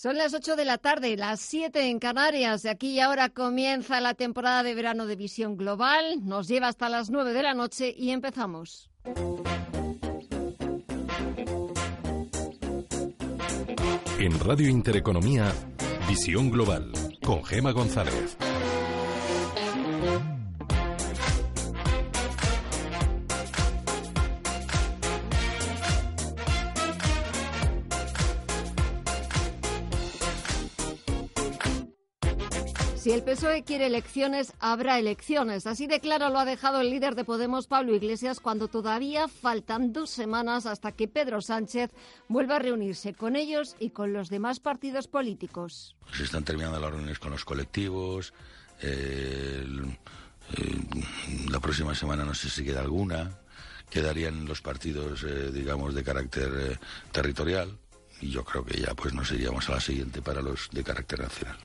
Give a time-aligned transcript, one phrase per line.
[0.00, 2.62] son las 8 de la tarde, las 7 en Canarias.
[2.62, 6.26] De aquí y ahora comienza la temporada de verano de Visión Global.
[6.26, 8.88] Nos lleva hasta las 9 de la noche y empezamos.
[14.18, 15.52] En Radio Intereconomía,
[16.08, 18.38] Visión Global, con Gema González.
[33.00, 35.66] Si el PSOE quiere elecciones, habrá elecciones.
[35.66, 39.94] Así de claro lo ha dejado el líder de Podemos, Pablo Iglesias, cuando todavía faltan
[39.94, 41.92] dos semanas hasta que Pedro Sánchez
[42.28, 45.96] vuelva a reunirse con ellos y con los demás partidos políticos.
[46.14, 48.34] Se están terminando las reuniones con los colectivos.
[51.50, 53.30] La próxima semana no sé si queda alguna.
[53.88, 56.78] Quedarían los partidos, eh, digamos, de carácter eh,
[57.10, 57.78] territorial.
[58.20, 61.20] Y yo creo que ya pues nos iríamos a la siguiente para los de carácter
[61.20, 61.56] nacional.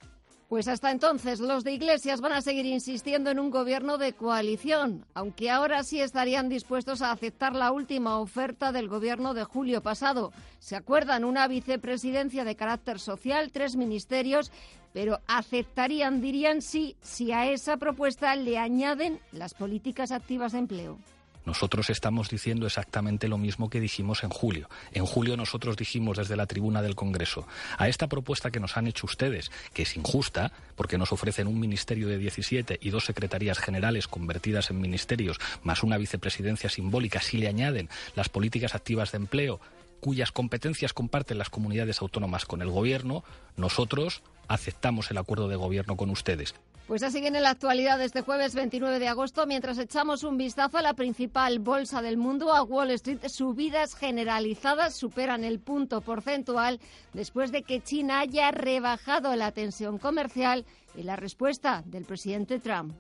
[0.55, 5.05] Pues hasta entonces los de Iglesias van a seguir insistiendo en un gobierno de coalición,
[5.13, 10.31] aunque ahora sí estarían dispuestos a aceptar la última oferta del gobierno de julio pasado.
[10.59, 11.25] ¿Se acuerdan?
[11.25, 14.49] Una vicepresidencia de carácter social, tres ministerios,
[14.93, 20.97] pero aceptarían, dirían sí, si a esa propuesta le añaden las políticas activas de empleo.
[21.45, 24.69] Nosotros estamos diciendo exactamente lo mismo que dijimos en julio.
[24.91, 28.87] En julio nosotros dijimos desde la tribuna del Congreso, a esta propuesta que nos han
[28.87, 33.59] hecho ustedes, que es injusta, porque nos ofrecen un ministerio de 17 y dos secretarías
[33.59, 39.17] generales convertidas en ministerios, más una vicepresidencia simbólica, si le añaden las políticas activas de
[39.17, 39.59] empleo,
[39.99, 43.23] cuyas competencias comparten las comunidades autónomas con el Gobierno,
[43.57, 46.55] nosotros aceptamos el acuerdo de Gobierno con ustedes.
[46.87, 50.83] Pues así viene la actualidad este jueves 29 de agosto, mientras echamos un vistazo a
[50.83, 56.79] la principal bolsa del mundo, a Wall Street, subidas generalizadas superan el punto porcentual
[57.13, 60.63] después de que China haya rebajado la tensión comercial
[60.95, 62.93] y la respuesta del presidente Trump.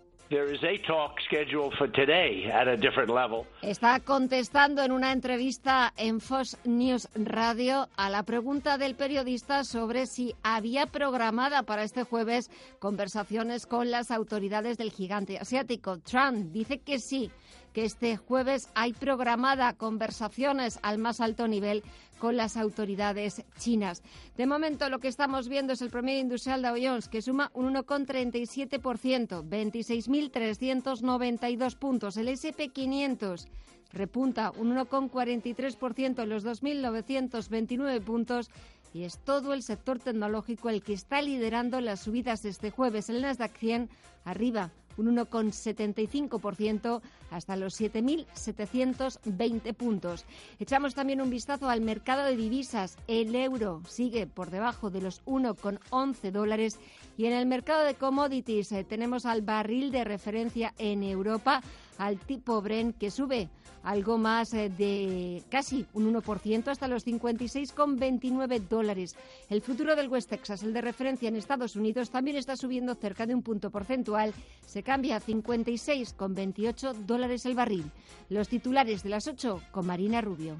[3.61, 10.07] Está contestando en una entrevista en Fox News Radio a la pregunta del periodista sobre
[10.07, 12.49] si había programada para este jueves
[12.79, 15.99] conversaciones con las autoridades del gigante asiático.
[15.99, 17.29] Trump dice que sí,
[17.75, 21.83] que este jueves hay programada conversaciones al más alto nivel
[22.19, 24.01] con las autoridades chinas.
[24.37, 27.75] De momento, lo que estamos viendo es el promedio industrial de Jones, que suma un
[27.75, 32.15] 1,37%, 26.392 puntos.
[32.15, 33.45] El SP500
[33.91, 38.49] repunta un 1,43% en los 2.929 puntos
[38.93, 43.09] y es todo el sector tecnológico el que está liderando las subidas este jueves.
[43.09, 43.89] El Nasdaq 100
[44.23, 47.01] arriba un 1,75%
[47.31, 50.25] hasta los 7.720 puntos.
[50.59, 52.97] Echamos también un vistazo al mercado de divisas.
[53.07, 56.79] El euro sigue por debajo de los 1,11 dólares
[57.17, 61.61] y en el mercado de commodities eh, tenemos al barril de referencia en Europa,
[61.97, 63.49] al tipo Brent, que sube
[63.85, 69.15] algo más eh, de casi un 1% hasta los 56,29 dólares.
[69.49, 73.25] El futuro del West Texas, el de referencia en Estados Unidos, también está subiendo cerca
[73.25, 74.33] de un punto porcentual.
[74.65, 77.91] Se cambia a 56,28 dólares el barril.
[78.29, 80.55] Los titulares de las 8 con Marina Rubio.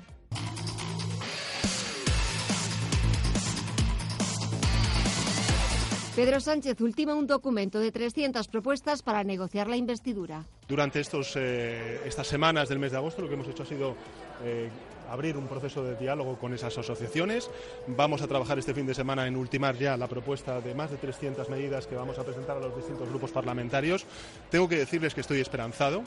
[6.15, 10.45] Pedro Sánchez ultima un documento de 300 propuestas para negociar la investidura.
[10.65, 11.01] Durante
[11.35, 13.97] eh, estas semanas del mes de agosto lo que hemos hecho ha sido
[14.41, 14.69] eh,
[15.11, 17.49] abrir un proceso de diálogo con esas asociaciones.
[17.87, 20.95] Vamos a trabajar este fin de semana en ultimar ya la propuesta de más de
[20.95, 24.05] 300 medidas que vamos a presentar a los distintos grupos parlamentarios.
[24.49, 26.01] Tengo que decirles que estoy esperanzado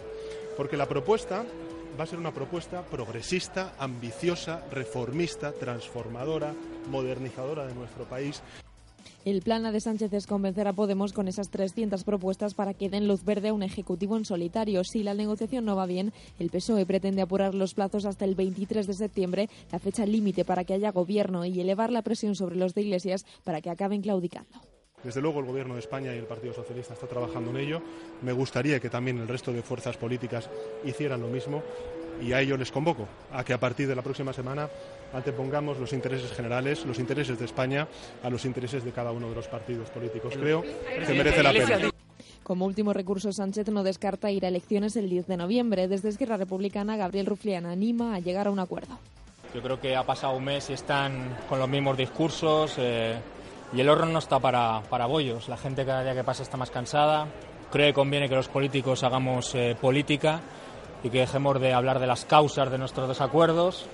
[0.56, 1.44] porque la propuesta
[2.00, 6.54] va a ser una propuesta progresista, ambiciosa, reformista, transformadora,
[6.88, 8.42] modernizadora de nuestro país.
[9.28, 13.06] El plan de Sánchez es convencer a Podemos con esas 300 propuestas para que den
[13.06, 14.82] luz verde a un ejecutivo en solitario.
[14.84, 18.86] Si la negociación no va bien, el PSOE pretende apurar los plazos hasta el 23
[18.86, 22.72] de septiembre, la fecha límite para que haya gobierno y elevar la presión sobre los
[22.72, 24.62] de Iglesias para que acaben claudicando.
[25.04, 27.82] Desde luego el Gobierno de España y el Partido Socialista está trabajando en ello.
[28.22, 30.48] Me gustaría que también el resto de fuerzas políticas
[30.86, 31.62] hicieran lo mismo
[32.20, 34.68] y a ello les convoco a que a partir de la próxima semana
[35.12, 37.88] antepongamos los intereses generales, los intereses de España,
[38.22, 40.34] a los intereses de cada uno de los partidos políticos.
[40.36, 41.90] Creo que merece la pena.
[42.42, 45.86] Como último recurso, Sánchez no descarta ir a elecciones el 10 de noviembre.
[45.86, 48.98] Desde Esquerra Republicana, Gabriel Rufián anima a llegar a un acuerdo.
[49.54, 53.18] Yo creo que ha pasado un mes y están con los mismos discursos eh,
[53.72, 55.48] y el horno no está para, para bollos.
[55.48, 57.26] La gente cada día que pasa está más cansada.
[57.70, 60.40] Creo que conviene que los políticos hagamos eh, política
[61.02, 63.86] y que dejemos de hablar de las causas de nuestros desacuerdos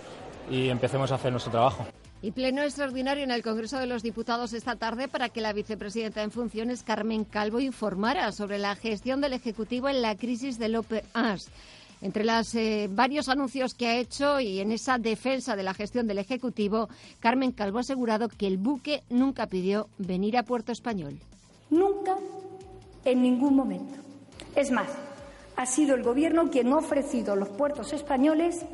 [0.51, 1.87] y empecemos a hacer nuestro trabajo.
[2.23, 6.23] Y pleno extraordinario en el Congreso de los Diputados esta tarde para que la vicepresidenta
[6.23, 11.03] en funciones, Carmen Calvo, informara sobre la gestión del Ejecutivo en la crisis del Open
[11.13, 11.51] Arms.
[12.01, 16.07] Entre los eh, varios anuncios que ha hecho y en esa defensa de la gestión
[16.07, 16.89] del Ejecutivo,
[17.21, 21.19] Carmen Calvo ha asegurado que el buque nunca pidió venir a Puerto Español.
[21.69, 22.17] Nunca,
[23.05, 23.97] en ningún momento.
[24.57, 24.89] Es más,
[25.57, 28.65] ha sido el Gobierno quien ha ofrecido los puertos españoles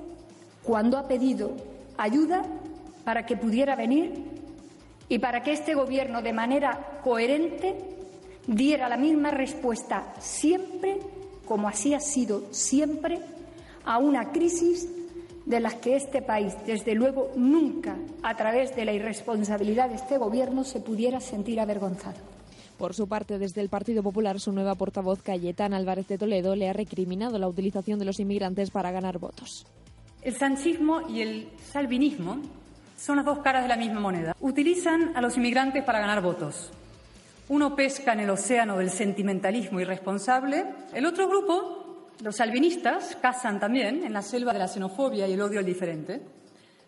[0.62, 1.52] cuando ha pedido
[1.96, 2.42] ayuda
[3.04, 4.24] para que pudiera venir
[5.08, 7.76] y para que este Gobierno, de manera coherente,
[8.46, 10.98] diera la misma respuesta siempre,
[11.46, 13.20] como así ha sido siempre,
[13.84, 14.88] a una crisis
[15.46, 20.16] de las que este país, desde luego, nunca, a través de la irresponsabilidad de este
[20.16, 22.39] Gobierno, se pudiera sentir avergonzado.
[22.80, 26.66] Por su parte, desde el Partido Popular, su nueva portavoz, Cayetán Álvarez de Toledo, le
[26.66, 29.66] ha recriminado la utilización de los inmigrantes para ganar votos.
[30.22, 32.38] El sanchismo y el salvinismo
[32.96, 34.34] son las dos caras de la misma moneda.
[34.40, 36.70] Utilizan a los inmigrantes para ganar votos.
[37.50, 40.64] Uno pesca en el océano del sentimentalismo irresponsable.
[40.94, 45.42] El otro grupo, los salvinistas, cazan también en la selva de la xenofobia y el
[45.42, 46.22] odio al diferente.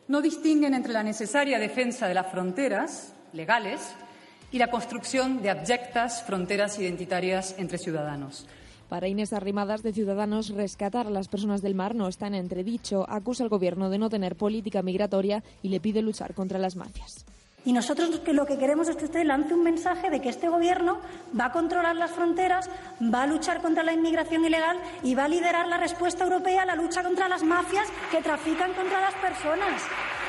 [0.09, 3.95] No distinguen entre la necesaria defensa de las fronteras legales
[4.53, 8.47] y la construcción de abyectas fronteras identitarias entre ciudadanos.
[8.89, 13.07] Para Inés Arrimadas de Ciudadanos, rescatar a las personas del mar no está en entredicho.
[13.09, 17.25] Acusa al Gobierno de no tener política migratoria y le pide luchar contra las mafias.
[17.65, 20.99] Y nosotros lo que queremos es que usted lance un mensaje de que este Gobierno
[21.39, 22.69] va a controlar las fronteras,
[23.03, 26.67] va a luchar contra la inmigración ilegal y va a liderar la respuesta europea a
[26.67, 29.81] la lucha contra las mafias que trafican contra las personas.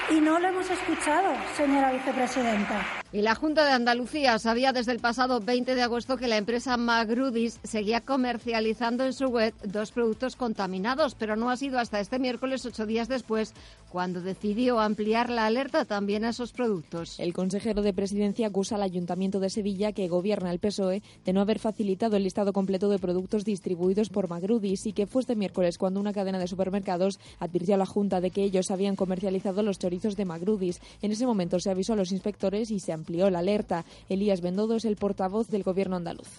[0.09, 3.02] Y no lo hemos escuchado, señora vicepresidenta.
[3.13, 6.77] Y la Junta de Andalucía sabía desde el pasado 20 de agosto que la empresa
[6.77, 12.17] Magrudis seguía comercializando en su web dos productos contaminados, pero no ha sido hasta este
[12.17, 13.53] miércoles, ocho días después,
[13.91, 17.19] cuando decidió ampliar la alerta también a esos productos.
[17.19, 21.41] El consejero de Presidencia acusa al Ayuntamiento de Sevilla, que gobierna el PSOE, de no
[21.41, 25.77] haber facilitado el listado completo de productos distribuidos por Magrudis y que fue este miércoles
[25.77, 29.77] cuando una cadena de supermercados advirtió a la Junta de que ellos habían comercializado los
[29.77, 30.81] chorizos de Magrudis.
[31.03, 33.85] En ese momento se avisó a los inspectores y se amplió la alerta.
[34.09, 36.29] Elías Bendodo es el portavoz del gobierno andaluz.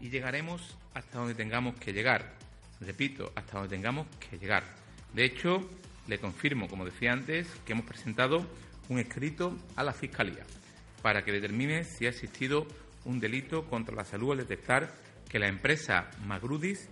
[0.00, 2.34] Y llegaremos hasta donde tengamos que llegar.
[2.80, 4.64] Repito, hasta donde tengamos que llegar.
[5.12, 5.68] De hecho,
[6.06, 8.46] le confirmo, como decía antes, que hemos presentado
[8.88, 10.44] un escrito a la Fiscalía
[11.02, 12.66] para que determine si ha existido
[13.04, 14.92] un delito contra la salud al detectar
[15.28, 16.88] que la empresa Magrudis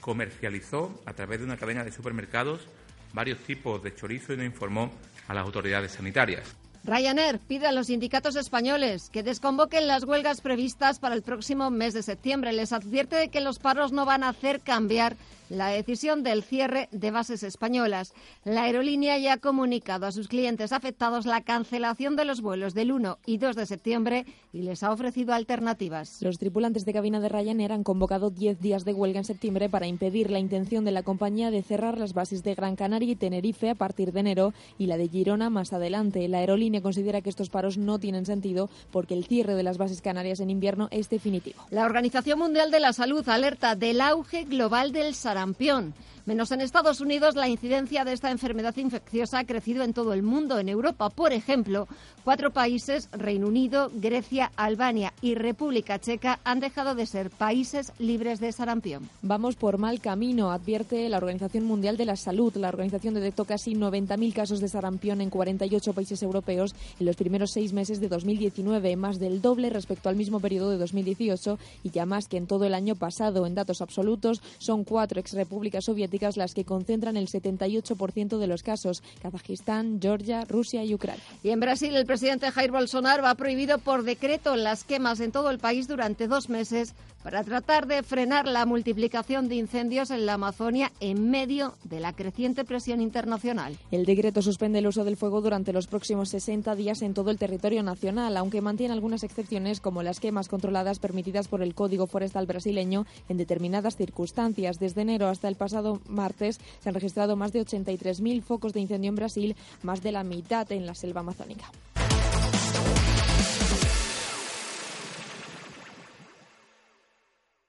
[0.00, 2.68] comercializó a través de una cadena de supermercados
[3.12, 4.92] varios tipos de chorizo y no informó
[5.28, 6.56] a las autoridades sanitarias.
[6.86, 11.94] Ryanair pide a los sindicatos españoles que desconvoquen las huelgas previstas para el próximo mes
[11.94, 12.52] de septiembre.
[12.52, 15.16] Les advierte de que los paros no van a hacer cambiar
[15.48, 18.12] la decisión del cierre de bases españolas.
[18.44, 22.92] La aerolínea ya ha comunicado a sus clientes afectados la cancelación de los vuelos del
[22.92, 26.22] 1 y 2 de septiembre y les ha ofrecido alternativas.
[26.22, 29.86] Los tripulantes de cabina de Ryanair han convocado 10 días de huelga en septiembre para
[29.86, 33.70] impedir la intención de la compañía de cerrar las bases de Gran Canaria y Tenerife
[33.70, 36.26] a partir de enero y la de Girona más adelante.
[36.28, 40.00] La aerolínea considera que estos paros no tienen sentido porque el cierre de las bases
[40.02, 41.62] canarias en invierno es definitivo.
[41.70, 45.92] La Organización Mundial de la Salud alerta del auge global del sarampión sarampión.
[46.26, 50.24] Menos en Estados Unidos, la incidencia de esta enfermedad infecciosa ha crecido en todo el
[50.24, 50.58] mundo.
[50.58, 51.86] En Europa, por ejemplo,
[52.24, 58.40] cuatro países, Reino Unido, Grecia, Albania y República Checa, han dejado de ser países libres
[58.40, 59.08] de sarampión.
[59.22, 62.56] Vamos por mal camino, advierte la Organización Mundial de la Salud.
[62.56, 67.52] La organización detectó casi 90.000 casos de sarampión en 48 países europeos en los primeros
[67.52, 72.04] seis meses de 2019, más del doble respecto al mismo periodo de 2018 y ya
[72.04, 73.46] más que en todo el año pasado.
[73.46, 79.02] En datos absolutos, son cuatro exrepúblicas soviéticas las que concentran el 78% de los casos,
[79.20, 81.22] Kazajistán, Georgia, Rusia y Ucrania.
[81.42, 85.50] Y en Brasil, el presidente Jair Bolsonaro ha prohibido por decreto las quemas en todo
[85.50, 86.94] el país durante dos meses
[87.26, 92.12] para tratar de frenar la multiplicación de incendios en la Amazonia en medio de la
[92.12, 93.76] creciente presión internacional.
[93.90, 97.38] El decreto suspende el uso del fuego durante los próximos 60 días en todo el
[97.38, 102.46] territorio nacional, aunque mantiene algunas excepciones como las quemas controladas permitidas por el Código Forestal
[102.46, 104.78] brasileño en determinadas circunstancias.
[104.78, 109.08] Desde enero hasta el pasado martes se han registrado más de 83.000 focos de incendio
[109.08, 111.72] en Brasil, más de la mitad en la selva amazónica.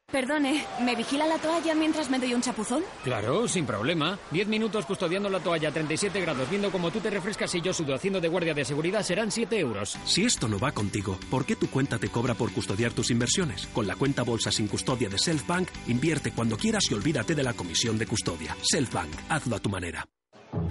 [0.09, 2.81] Perdone, ¿me vigila la toalla mientras me doy un chapuzón?
[3.03, 4.17] Claro, sin problema.
[4.31, 7.73] Diez minutos custodiando la toalla a 37 grados, viendo cómo tú te refrescas y yo
[7.73, 9.97] sudo haciendo de guardia de seguridad serán 7 euros.
[10.05, 13.67] Si esto no va contigo, ¿por qué tu cuenta te cobra por custodiar tus inversiones?
[13.73, 17.51] Con la cuenta bolsa sin custodia de Selfbank, invierte cuando quieras y olvídate de la
[17.51, 18.55] comisión de custodia.
[18.63, 20.07] Selfbank, hazlo a tu manera.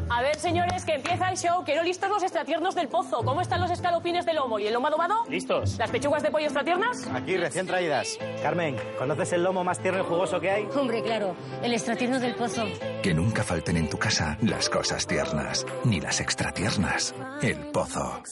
[0.08, 1.64] A ver, señores, que empieza el show.
[1.64, 3.22] Quiero listos los extratiernos del pozo.
[3.24, 5.24] ¿Cómo están los escalopines de lomo y el lomo adobado?
[5.28, 5.76] Listos.
[5.78, 7.06] ¿Las pechugas de pollo extratiernas?
[7.12, 8.16] Aquí, recién traídas.
[8.42, 10.68] Carmen, ¿conoces el lomo más tierno y jugoso que hay?
[10.76, 11.34] Hombre, claro.
[11.62, 12.64] El extratierno del pozo.
[13.02, 17.14] Que nunca falten en tu casa las cosas tiernas, ni las extratiernas.
[17.42, 18.22] El pozo.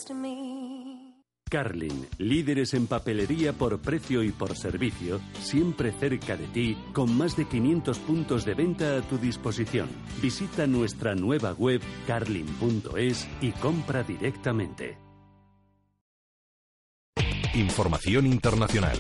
[1.54, 7.36] Carlin, líderes en papelería por precio y por servicio, siempre cerca de ti, con más
[7.36, 9.88] de 500 puntos de venta a tu disposición.
[10.20, 14.98] Visita nuestra nueva web carlin.es y compra directamente.
[17.54, 18.98] Información internacional.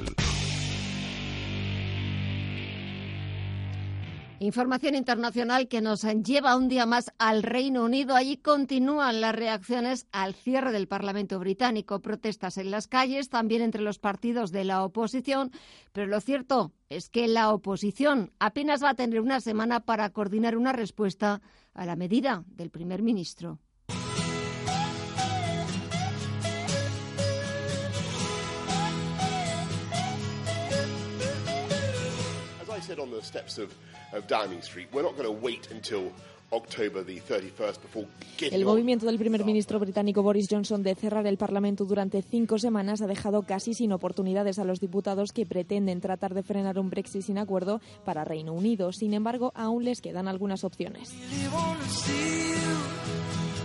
[4.44, 8.14] Información internacional que nos lleva un día más al Reino Unido.
[8.14, 13.80] Allí continúan las reacciones al cierre del Parlamento británico, protestas en las calles, también entre
[13.80, 15.50] los partidos de la oposición.
[15.92, 20.58] Pero lo cierto es que la oposición apenas va a tener una semana para coordinar
[20.58, 21.40] una respuesta
[21.72, 23.60] a la medida del primer ministro.
[32.94, 33.74] Said on the steps of,
[34.12, 36.12] of Downing Street, we're not going to wait until
[38.52, 43.02] El movimiento del primer ministro británico Boris Johnson de cerrar el Parlamento durante cinco semanas
[43.02, 47.22] ha dejado casi sin oportunidades a los diputados que pretenden tratar de frenar un Brexit
[47.22, 48.92] sin acuerdo para Reino Unido.
[48.92, 51.12] Sin embargo, aún les quedan algunas opciones.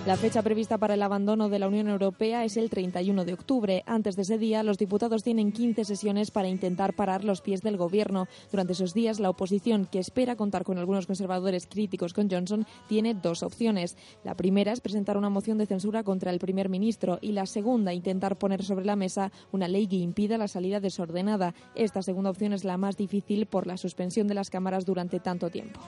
[0.05, 3.83] La fecha prevista para el abandono de la Unión Europea es el 31 de octubre.
[3.85, 7.77] Antes de ese día, los diputados tienen 15 sesiones para intentar parar los pies del
[7.77, 8.27] Gobierno.
[8.49, 13.13] Durante esos días, la oposición, que espera contar con algunos conservadores críticos con Johnson, tiene
[13.13, 13.97] dos opciones.
[14.23, 17.93] La primera es presentar una moción de censura contra el primer ministro y la segunda,
[17.93, 21.53] intentar poner sobre la mesa una ley que impida la salida desordenada.
[21.75, 25.49] Esta segunda opción es la más difícil por la suspensión de las cámaras durante tanto
[25.49, 25.81] tiempo.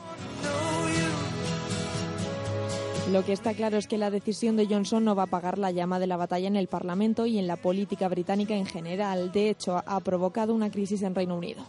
[3.12, 5.72] Lo que está claro es que la decisión de Johnson no va a apagar la
[5.72, 9.34] llama de la batalla en el Parlamento y en la política británica en general.
[9.34, 11.62] De hecho, ha provocado una crisis en Reino Unido.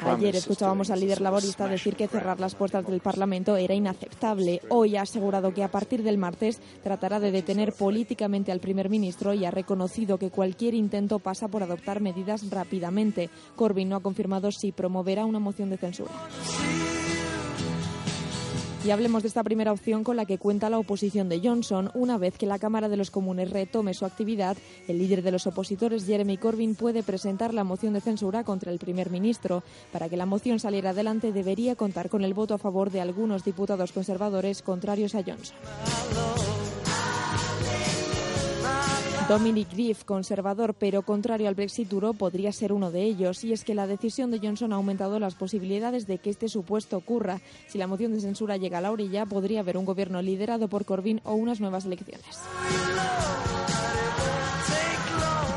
[0.00, 4.62] Ayer escuchábamos al líder laborista decir que cerrar las puertas del Parlamento era inaceptable.
[4.70, 9.34] Hoy ha asegurado que a partir del martes tratará de detener políticamente al primer ministro
[9.34, 13.28] y ha reconocido que cualquier intento pasa por adoptar medidas rápidamente.
[13.56, 16.12] Corbyn no ha confirmado si promoverá una moción de censura.
[18.86, 21.90] Y hablemos de esta primera opción con la que cuenta la oposición de Johnson.
[21.94, 25.48] Una vez que la Cámara de los Comunes retome su actividad, el líder de los
[25.48, 29.64] opositores, Jeremy Corbyn, puede presentar la moción de censura contra el primer ministro.
[29.90, 33.44] Para que la moción saliera adelante, debería contar con el voto a favor de algunos
[33.44, 35.56] diputados conservadores contrarios a Johnson.
[39.28, 43.42] Dominic Griff, conservador pero contrario al Brexit duro, podría ser uno de ellos.
[43.42, 46.96] Y es que la decisión de Johnson ha aumentado las posibilidades de que este supuesto
[46.96, 47.40] ocurra.
[47.66, 50.84] Si la moción de censura llega a la orilla, podría haber un gobierno liderado por
[50.84, 52.38] Corbyn o unas nuevas elecciones.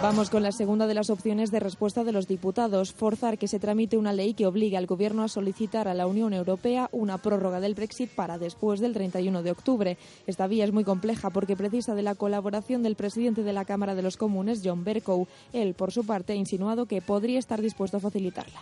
[0.02, 3.60] Vamos con la segunda de las opciones de respuesta de los diputados, forzar que se
[3.60, 7.60] tramite una ley que obligue al Gobierno a solicitar a la Unión Europea una prórroga
[7.60, 9.98] del Brexit para después del 31 de octubre.
[10.26, 13.94] Esta vía es muy compleja porque precisa de la colaboración del presidente de la Cámara
[13.94, 15.28] de los Comunes, John Bercow.
[15.52, 18.62] Él, por su parte, ha insinuado que podría estar dispuesto a facilitarla.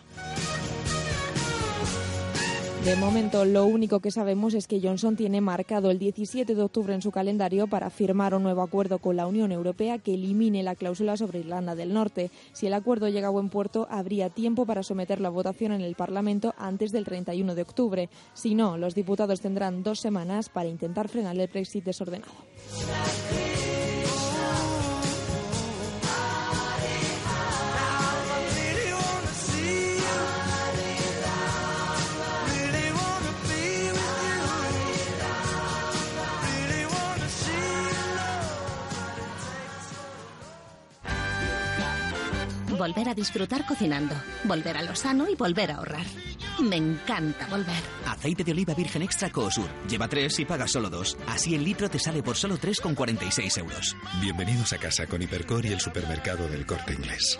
[2.87, 6.93] De momento, lo único que sabemos es que Johnson tiene marcado el 17 de octubre
[6.93, 10.73] en su calendario para firmar un nuevo acuerdo con la Unión Europea que elimine la
[10.73, 12.31] cláusula sobre Irlanda del Norte.
[12.53, 15.95] Si el acuerdo llega a buen puerto, habría tiempo para someterlo a votación en el
[15.95, 18.09] Parlamento antes del 31 de octubre.
[18.33, 22.31] Si no, los diputados tendrán dos semanas para intentar frenar el Brexit desordenado.
[42.77, 46.05] Volver a disfrutar cocinando, volver a lo sano y volver a ahorrar.
[46.61, 47.75] Me encanta volver.
[48.05, 49.67] Aceite de oliva virgen extra Coosur.
[49.89, 51.17] Lleva tres y paga solo dos.
[51.27, 53.95] Así el litro te sale por solo 3,46 euros.
[54.21, 57.39] Bienvenidos a casa con Hipercor y el supermercado del corte inglés.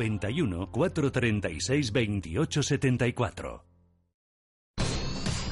[0.00, 3.64] 91 436 28 74.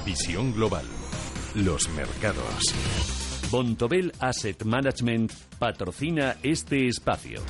[0.07, 0.87] Visión global.
[1.55, 2.75] Los mercados.
[3.51, 7.43] Bontobel Asset Management patrocina este espacio.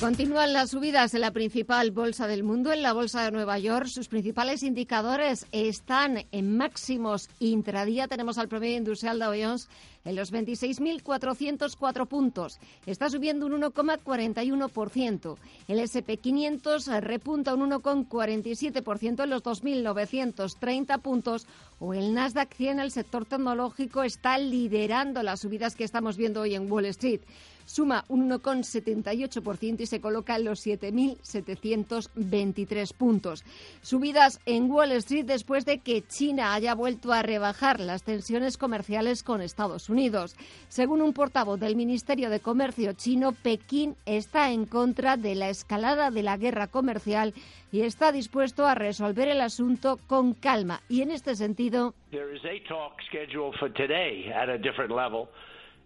[0.00, 3.86] Continúan las subidas en la principal bolsa del mundo, en la bolsa de Nueva York.
[3.86, 8.06] Sus principales indicadores están en máximos intradía.
[8.06, 9.70] Tenemos al promedio industrial Dow Jones
[10.04, 12.60] en los 26.404 puntos.
[12.84, 15.36] Está subiendo un 1,41%.
[15.66, 21.46] El SP500 repunta un 1,47% en los 2.930 puntos.
[21.78, 26.54] O el Nasdaq 100, el sector tecnológico, está liderando las subidas que estamos viendo hoy
[26.54, 27.22] en Wall Street
[27.66, 33.44] suma un 1,78% y se coloca en los 7.723 puntos.
[33.82, 39.22] Subidas en Wall Street después de que China haya vuelto a rebajar las tensiones comerciales
[39.22, 40.34] con Estados Unidos.
[40.68, 46.10] Según un portavoz del Ministerio de Comercio chino, Pekín está en contra de la escalada
[46.10, 47.34] de la guerra comercial
[47.72, 50.80] y está dispuesto a resolver el asunto con calma.
[50.88, 51.94] Y en este sentido.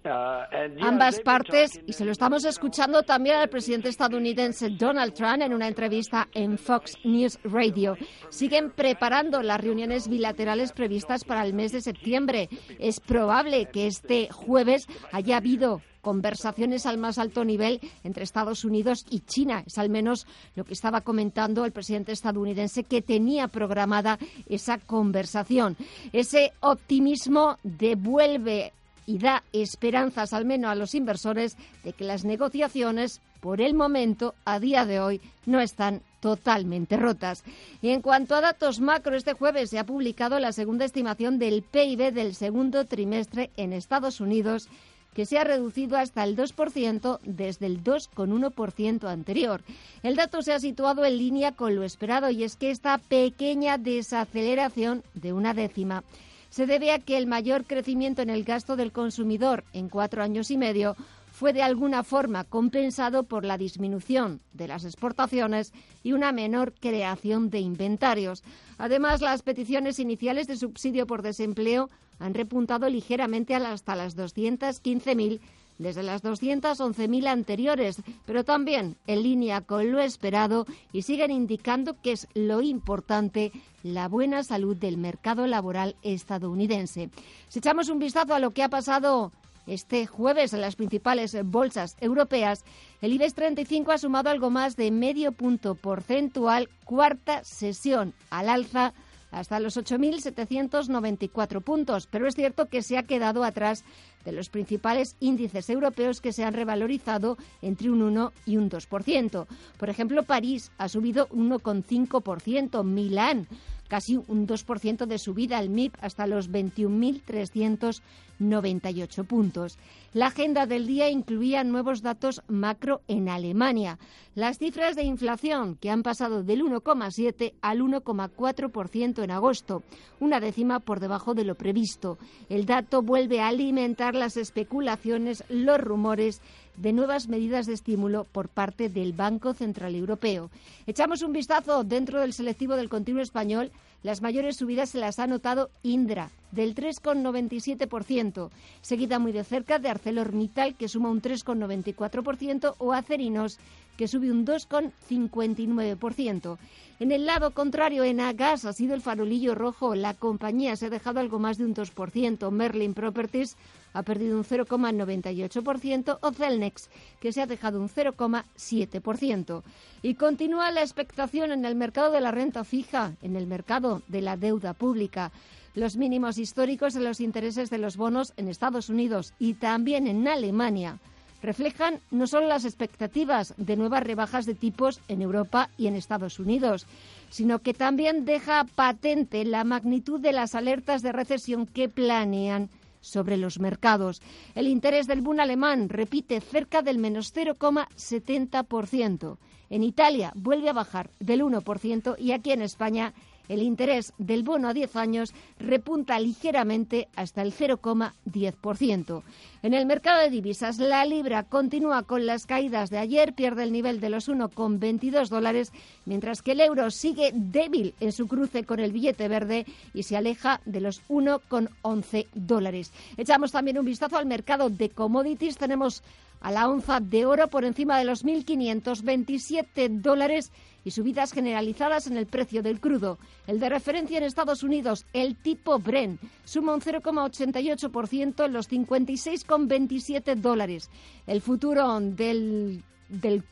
[0.02, 5.68] Ambas partes, y se lo estamos escuchando también al presidente estadounidense Donald Trump en una
[5.68, 7.96] entrevista en Fox News Radio,
[8.30, 12.48] siguen preparando las reuniones bilaterales previstas para el mes de septiembre.
[12.78, 19.04] Es probable que este jueves haya habido conversaciones al más alto nivel entre Estados Unidos
[19.10, 19.64] y China.
[19.66, 25.76] Es al menos lo que estaba comentando el presidente estadounidense que tenía programada esa conversación.
[26.12, 28.72] Ese optimismo devuelve
[29.06, 34.34] y da esperanzas al menos a los inversores de que las negociaciones, por el momento,
[34.44, 37.42] a día de hoy, no están totalmente rotas.
[37.82, 41.62] Y en cuanto a datos macro, este jueves se ha publicado la segunda estimación del
[41.62, 44.68] PIB del segundo trimestre en Estados Unidos
[45.14, 49.62] que se ha reducido hasta el 2% desde el 2,1% anterior.
[50.02, 53.78] El dato se ha situado en línea con lo esperado y es que esta pequeña
[53.78, 56.04] desaceleración de una décima
[56.50, 60.50] se debe a que el mayor crecimiento en el gasto del consumidor en cuatro años
[60.50, 60.96] y medio
[61.32, 67.48] fue de alguna forma compensado por la disminución de las exportaciones y una menor creación
[67.50, 68.42] de inventarios.
[68.78, 75.40] Además, las peticiones iniciales de subsidio por desempleo han repuntado ligeramente hasta las 215.000
[75.80, 82.12] desde las 211.000 anteriores, pero también en línea con lo esperado y siguen indicando que
[82.12, 83.50] es lo importante
[83.82, 87.08] la buena salud del mercado laboral estadounidense.
[87.48, 89.32] Si echamos un vistazo a lo que ha pasado
[89.66, 92.64] este jueves en las principales bolsas europeas,
[93.00, 98.92] el IBEX 35 ha sumado algo más de medio punto porcentual, cuarta sesión al alza
[99.30, 103.84] hasta los 8.794 puntos, pero es cierto que se ha quedado atrás
[104.24, 109.46] de los principales índices europeos que se han revalorizado entre un 1 y un 2%.
[109.78, 113.46] Por ejemplo, París ha subido 1,5%, Milán
[113.90, 119.76] casi un 2% de subida al MIP hasta los 21.398 puntos.
[120.14, 123.98] La agenda del día incluía nuevos datos macro en Alemania.
[124.36, 129.82] Las cifras de inflación, que han pasado del 1,7 al 1,4% en agosto,
[130.20, 132.16] una décima por debajo de lo previsto.
[132.48, 136.40] El dato vuelve a alimentar las especulaciones, los rumores
[136.80, 140.50] de nuevas medidas de estímulo por parte del Banco Central Europeo.
[140.86, 143.70] Echamos un vistazo dentro del selectivo del continuo español.
[144.02, 148.48] Las mayores subidas se las ha notado Indra, del 3,97%,
[148.80, 153.58] seguida muy de cerca de ArcelorMittal, que suma un 3,94%, o Acerinos,
[154.00, 156.58] que sube un 2,59%.
[157.00, 159.94] En el lado contrario, en Agas ha sido el farolillo rojo.
[159.94, 162.50] La compañía se ha dejado algo más de un 2%.
[162.50, 163.58] Merlin Properties
[163.92, 166.88] ha perdido un 0,98% o Celnex,
[167.20, 169.62] que se ha dejado un 0,7%.
[170.00, 174.22] Y continúa la expectación en el mercado de la renta fija, en el mercado de
[174.22, 175.30] la deuda pública.
[175.74, 180.26] Los mínimos históricos de los intereses de los bonos en Estados Unidos y también en
[180.26, 181.00] Alemania
[181.42, 186.38] reflejan no solo las expectativas de nuevas rebajas de tipos en Europa y en Estados
[186.38, 186.86] Unidos,
[187.30, 192.68] sino que también deja patente la magnitud de las alertas de recesión que planean
[193.00, 194.20] sobre los mercados.
[194.54, 199.38] El interés del Bund alemán repite cerca del menos 0,70%.
[199.70, 203.14] En Italia vuelve a bajar del 1% y aquí en España
[203.50, 209.22] el interés del bono a 10 años repunta ligeramente hasta el 0,10%.
[209.62, 213.72] En el mercado de divisas, la libra continúa con las caídas de ayer, pierde el
[213.72, 215.72] nivel de los 1,22 dólares,
[216.06, 220.16] mientras que el euro sigue débil en su cruce con el billete verde y se
[220.16, 222.92] aleja de los 1,11 dólares.
[223.16, 225.58] Echamos también un vistazo al mercado de commodities.
[225.58, 226.04] Tenemos
[226.40, 230.52] a la onza de oro por encima de los 1.527 dólares
[230.84, 233.18] y subidas generalizadas en el precio del crudo.
[233.46, 240.34] El de referencia en Estados Unidos, el tipo Bren, suma un 0,88% en los 56,27
[240.36, 240.90] dólares.
[241.26, 243.42] El futuro del del,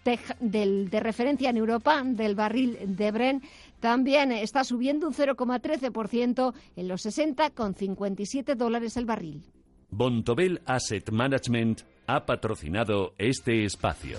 [0.40, 3.42] del, de referencia en Europa, del barril de Bren,
[3.80, 9.42] también está subiendo un 0,13% en los 60,57 dólares el barril.
[9.90, 14.18] Bontobel Asset Management ha patrocinado este espacio.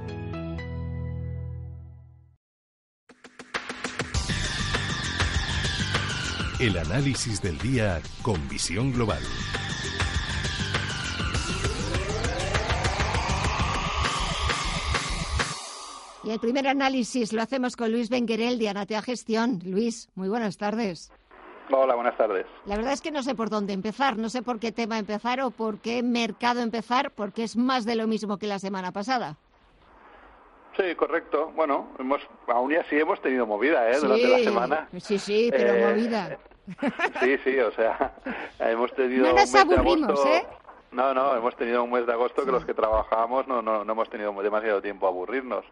[6.61, 9.23] El análisis del día con visión global.
[16.23, 19.59] Y el primer análisis lo hacemos con Luis Benguerel de Anatea Gestión.
[19.65, 21.11] Luis, muy buenas tardes.
[21.71, 22.45] Hola, buenas tardes.
[22.65, 25.41] La verdad es que no sé por dónde empezar, no sé por qué tema empezar
[25.41, 29.37] o por qué mercado empezar, porque es más de lo mismo que la semana pasada.
[30.77, 31.51] Sí, correcto.
[31.55, 33.99] Bueno, hemos, aún y así hemos tenido movida ¿eh?
[33.99, 34.89] durante la semana.
[34.99, 36.37] Sí, sí, pero Eh, movida.
[37.21, 38.13] Sí, sí, o sea,
[38.59, 39.23] hemos tenido.
[39.23, 39.59] No un mes de
[40.09, 40.47] agosto- ¿eh?
[40.91, 43.93] No, no, hemos tenido un mes de agosto que los que trabajábamos no, no, no
[43.93, 45.63] hemos tenido demasiado tiempo a aburrirnos.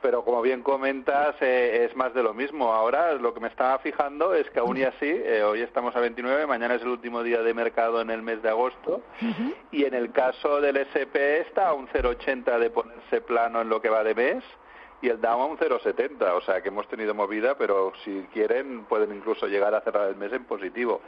[0.00, 2.72] Pero como bien comentas, eh, es más de lo mismo.
[2.72, 5.98] Ahora lo que me estaba fijando es que aún y así, eh, hoy estamos a
[6.00, 9.02] 29, mañana es el último día de mercado en el mes de agosto.
[9.72, 13.82] Y en el caso del SP está a un 0,80 de ponerse plano en lo
[13.82, 14.44] que va de mes
[15.02, 16.36] y el Dow a un 0,70.
[16.36, 20.16] O sea que hemos tenido movida, pero si quieren pueden incluso llegar a cerrar el
[20.16, 21.02] mes en positivo.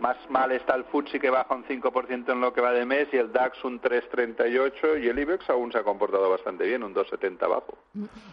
[0.00, 3.08] Más mal está el FTSE que baja un 5% en lo que va de mes
[3.12, 6.94] y el DAX un 3,38 y el IBEX aún se ha comportado bastante bien, un
[6.94, 7.78] 2,70 abajo.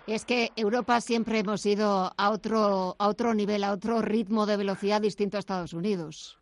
[0.05, 4.57] Es que Europa siempre hemos ido a otro, a otro nivel, a otro ritmo de
[4.57, 6.37] velocidad distinto a Estados Unidos.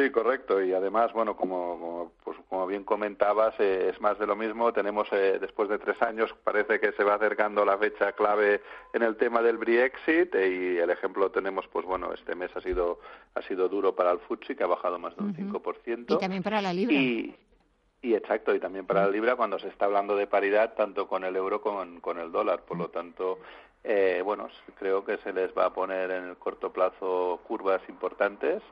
[0.00, 0.62] Sí, correcto.
[0.62, 4.72] Y además, bueno, como, como, pues, como bien comentabas, eh, es más de lo mismo.
[4.72, 8.62] Tenemos, eh, después de tres años, parece que se va acercando la fecha clave
[8.94, 12.60] en el tema del Brexit eh, y el ejemplo tenemos, pues bueno, este mes ha
[12.60, 13.00] sido
[13.34, 16.04] ha sido duro para el FTSE, que ha bajado más de un 5%.
[16.08, 16.94] Y también para la libra.
[16.94, 17.36] Y,
[18.02, 21.24] y exacto, y también para la libra cuando se está hablando de paridad tanto con
[21.24, 22.62] el euro como con, con el dólar.
[22.62, 23.38] Por lo tanto,
[23.84, 28.62] eh, bueno, creo que se les va a poner en el corto plazo curvas importantes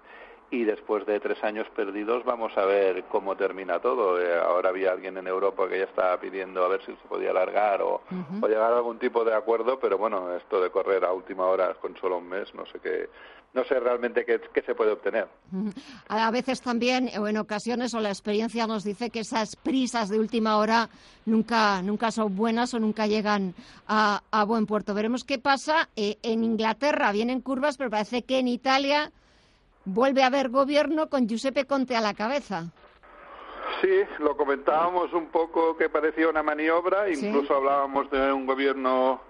[0.50, 4.20] y después de tres años perdidos vamos a ver cómo termina todo.
[4.20, 7.30] Eh, ahora había alguien en Europa que ya estaba pidiendo a ver si se podía
[7.30, 8.00] alargar o,
[8.48, 11.96] llegar a algún tipo de acuerdo, pero bueno, esto de correr a última hora con
[11.98, 13.10] solo un mes, no sé qué,
[13.52, 15.28] no sé realmente qué, qué se puede obtener.
[16.08, 20.18] A veces también, o en ocasiones, o la experiencia nos dice que esas prisas de
[20.18, 20.88] última hora
[21.26, 23.54] nunca, nunca son buenas o nunca llegan
[23.86, 24.94] a, a buen puerto.
[24.94, 25.90] Veremos qué pasa.
[25.94, 29.12] Eh, en Inglaterra vienen curvas, pero parece que en Italia
[29.88, 32.64] vuelve a haber gobierno con Giuseppe Conte a la cabeza.
[33.80, 37.26] Sí, lo comentábamos un poco que parecía una maniobra, Sí.
[37.26, 39.20] incluso hablábamos de un gobierno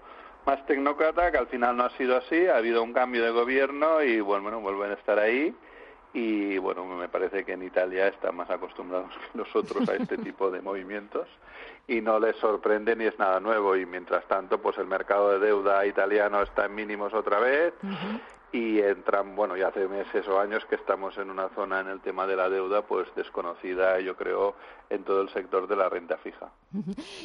[0.45, 4.01] más tecnócrata, que al final no ha sido así, ha habido un cambio de gobierno
[4.01, 5.53] y bueno, bueno, vuelven a estar ahí
[6.13, 10.49] y bueno, me parece que en Italia están más acostumbrados que nosotros a este tipo
[10.49, 11.27] de movimientos
[11.87, 13.75] y no les sorprende ni es nada nuevo.
[13.75, 17.73] Y mientras tanto pues el mercado de deuda italiano está en mínimos otra vez
[18.51, 21.99] y entran, bueno, ya hace meses o años que estamos en una zona en el
[21.99, 24.55] tema de la deuda pues desconocida, yo creo,
[24.89, 26.51] en todo el sector de la renta fija.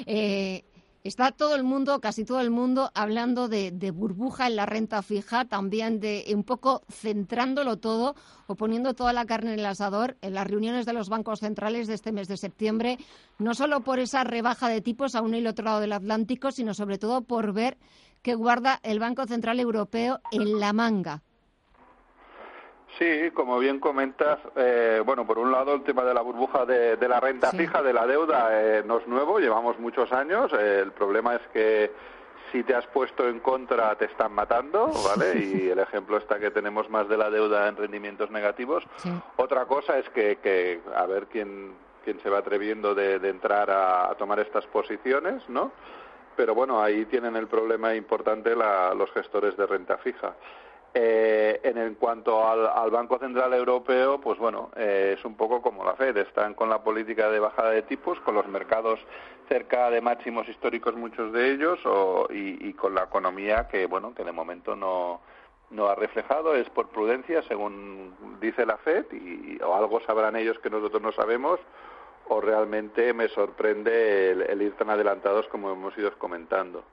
[0.06, 0.62] Eh,
[1.04, 5.44] está todo el mundo, casi todo el mundo, hablando de, burbuja en la renta fija,
[5.44, 10.32] también de un poco centrándolo todo o poniendo toda la carne en el asador en
[10.32, 12.98] las reuniones de los bancos centrales de este mes de septiembre,
[13.38, 16.50] no solo por esa rebaja de tipos a uno y el otro lado del Atlántico,
[16.50, 17.76] sino sobre todo por ver
[18.22, 21.22] qué guarda el Banco Central Europeo en la manga.
[22.98, 26.96] Sí, como bien comentas, eh, bueno, por un lado el tema de la burbuja de,
[27.08, 30.52] la renta fija, de la deuda, eh, no es nuevo, llevamos muchos años.
[30.52, 31.90] Eh, el problema es que
[32.52, 35.40] si te has puesto en contra te están matando, ¿vale?
[35.40, 38.84] Y el ejemplo está que tenemos más de la deuda en rendimientos negativos.
[39.36, 41.72] Otra cosa es que, a ver quién,
[42.04, 45.72] quién se va atreviendo de, entrar a, tomar estas posiciones, ¿no?
[46.36, 50.34] Pero bueno, ahí tienen el problema importante los gestores de renta fija.
[50.96, 55.94] Eh, en, cuanto al, Banco Central Europeo, pues bueno, eh, es un poco como la
[55.94, 59.00] Fed, están con la política de bajada de tipos, con los mercados
[59.48, 61.80] cerca de máximos históricos muchos de ellos
[62.30, 65.20] y, con la economía que bueno que de momento no
[65.70, 66.54] no ha reflejado.
[66.54, 71.10] Es por prudencia según dice la Fed y o algo sabrán ellos que nosotros no
[71.10, 71.58] sabemos
[72.28, 76.84] o realmente me sorprende el, ir tan adelantados como hemos ido comentando.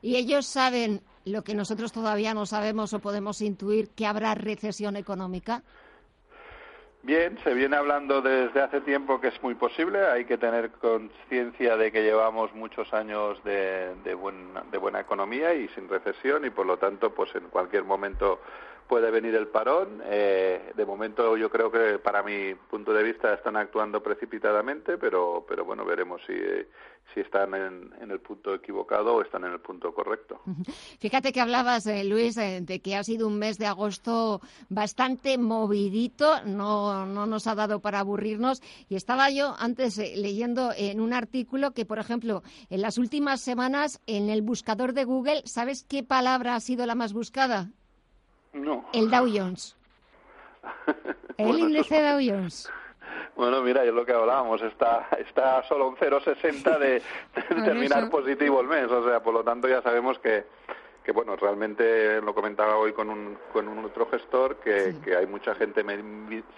[0.00, 4.96] Y ellos saben lo que nosotros todavía no sabemos o podemos intuir que habrá recesión
[4.96, 5.62] económica.
[7.02, 10.06] Bien, se viene hablando desde hace tiempo que es muy posible.
[10.06, 14.16] Hay que tener conciencia de que llevamos muchos años de, de,
[14.70, 18.40] de buena economía y sin recesión y por lo tanto, pues en cualquier momento
[18.88, 20.02] puede venir el parón.
[20.04, 25.44] Eh, de momento yo creo que para mi punto de vista están actuando precipitadamente, pero,
[25.48, 26.34] pero bueno, veremos si,
[27.12, 30.40] si están en, el punto equivocado o están en el punto correcto.
[30.98, 35.38] Fíjate que hablabas, eh, Luis, eh, de que ha sido un mes de agosto bastante
[35.38, 38.62] movidito, no, no nos ha dado para aburrirnos.
[38.88, 44.00] Y estaba yo antes leyendo en un artículo que, por ejemplo, en las últimas semanas
[44.06, 47.70] en el buscador de Google, ¿sabes qué palabra ha sido la más buscada?
[48.54, 48.88] No.
[48.92, 49.76] El Dow Jones.
[51.36, 52.70] el índice Dow Jones.
[53.36, 57.02] Bueno, mira, es lo que hablábamos, está, está solo un 0,60 de,
[57.64, 60.44] terminar positivo el mes, o sea, por lo tanto ya sabemos que,
[61.02, 65.26] que bueno, realmente lo comentaba hoy con un, con un otro gestor, que, que hay
[65.26, 65.84] mucha gente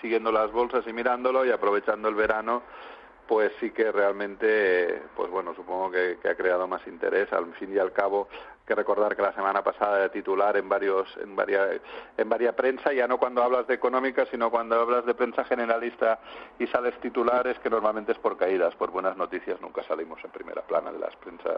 [0.03, 2.63] siguiendo las bolsas y mirándolo y aprovechando el verano
[3.27, 7.33] pues sí que realmente, pues bueno, supongo que, ha creado más interés.
[7.33, 8.29] Al fin y al cabo,
[8.67, 11.81] que recordar que la semana pasada de titular en varios, en varias,
[12.17, 16.19] en varias prensa, ya no cuando hablas de económica, sino cuando hablas de prensa generalista
[16.59, 20.63] y sales titulares, que normalmente es por caídas, por buenas noticias nunca salimos en primera
[20.63, 21.51] plana de las prensa,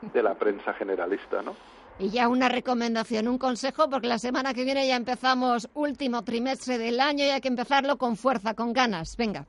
[0.00, 1.56] de la prensa generalista, ¿no?
[1.98, 6.78] Y ya una recomendación, un consejo, porque la semana que viene ya empezamos último trimestre
[6.78, 9.16] del año y hay que empezarlo con fuerza, con ganas.
[9.16, 9.46] Venga.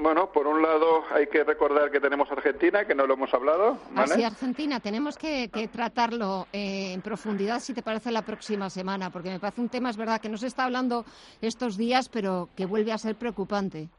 [0.00, 3.76] Bueno, por un lado hay que recordar que tenemos Argentina, que no lo hemos hablado.
[3.90, 4.14] ¿vale?
[4.14, 9.28] Así, Argentina, tenemos que, tratarlo eh, en profundidad, si te parece, la próxima semana, porque
[9.28, 11.04] me parece un tema, es verdad, que no se está hablando
[11.42, 13.90] estos días, pero que vuelve a ser preocupante.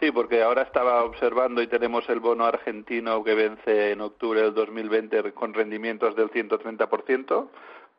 [0.00, 4.54] Sí, porque ahora estaba observando y tenemos el bono argentino que vence en octubre del
[4.54, 7.48] 2020 con rendimientos del 130%,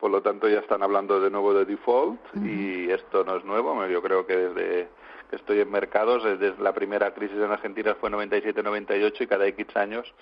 [0.00, 3.86] por lo tanto ya están hablando de nuevo de default y esto no es nuevo,
[3.86, 4.88] yo creo que desde
[5.32, 10.14] estoy en mercados, desde la primera crisis en Argentina fue 97-98 y cada X años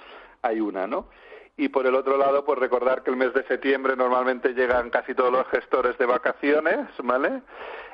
[0.42, 1.07] hay una, ¿no?
[1.57, 5.14] Y por el otro lado, pues recordar que el mes de septiembre normalmente llegan casi
[5.14, 7.42] todos los gestores de vacaciones, ¿vale?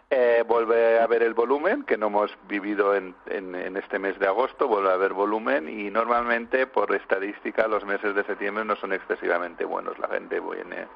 [0.09, 4.29] Eh, vuelve a haber el volumen, que no hemos vivido en, en, este mes de
[4.29, 8.93] agosto, vuelve a haber volumen y normalmente, por estadística, los meses de septiembre no son
[8.93, 9.99] excesivamente buenos.
[9.99, 10.87] La gente viene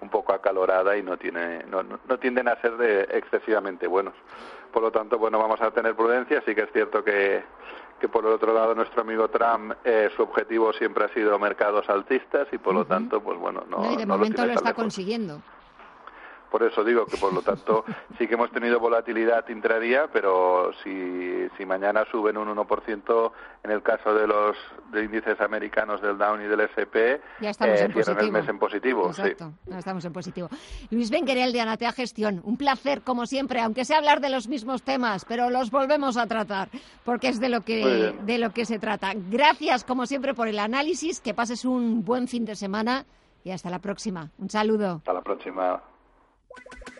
[0.00, 4.14] un poco acalorada y no, tiene, no, no, tienden a ser de excesivamente buenos.
[4.72, 6.42] Por lo tanto, bueno, vamos a tener prudencia.
[6.46, 7.42] Sí que es cierto que,
[8.00, 11.88] que por el otro lado nuestro amigo Trump eh, su objetivo siempre ha sido mercados
[11.88, 13.78] altistas y por lo tanto, pues bueno, no.
[13.78, 15.40] no y de momento lo, está consiguiendo.
[16.50, 17.84] Por eso digo que, por lo tanto,
[18.18, 23.32] sí que hemos tenido volatilidad intradía, pero si, si mañana suben un 1%
[23.62, 24.56] en el caso de los
[24.94, 29.08] índices americanos del Dow y del SP, ya estamos eh, en el mes en positivo.
[29.08, 30.48] Exacto, ya estamos en positivo.
[30.90, 34.82] Luis Benguerel de Anatea Gestión, un placer como siempre, aunque sea hablar de los mismos
[34.82, 36.68] temas, pero los volvemos a tratar,
[37.04, 39.12] porque es de lo que, de lo que se trata.
[39.14, 43.04] Gracias como siempre por el análisis, que pases un buen fin de semana
[43.44, 44.30] y hasta la próxima.
[44.38, 44.96] Un saludo.
[44.96, 45.82] Hasta la próxima.
[46.50, 46.99] What?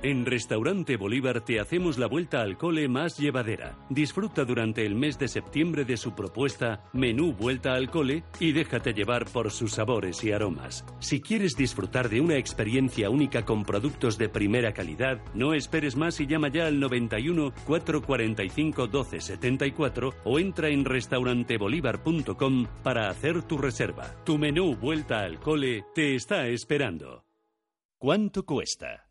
[0.00, 3.76] En Restaurante Bolívar te hacemos la vuelta al cole más llevadera.
[3.90, 8.92] Disfruta durante el mes de septiembre de su propuesta Menú Vuelta al Cole y déjate
[8.92, 10.84] llevar por sus sabores y aromas.
[11.00, 16.20] Si quieres disfrutar de una experiencia única con productos de primera calidad, no esperes más
[16.20, 24.14] y llama ya al 91 445 1274 o entra en restaurantebolívar.com para hacer tu reserva.
[24.24, 27.24] Tu menú Vuelta al Cole te está esperando.
[27.98, 29.07] ¿Cuánto cuesta?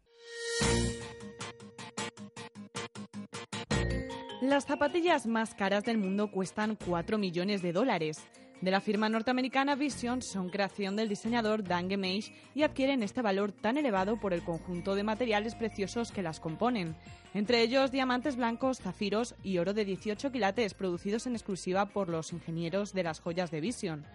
[4.42, 8.26] Las zapatillas más caras del mundo cuestan 4 millones de dólares.
[8.62, 13.52] De la firma norteamericana Vision son creación del diseñador Dan Gemeish y adquieren este valor
[13.52, 16.96] tan elevado por el conjunto de materiales preciosos que las componen,
[17.36, 22.34] entre ellos diamantes blancos, zafiros y oro de 18 quilates producidos en exclusiva por los
[22.34, 24.06] ingenieros de las joyas de Vision.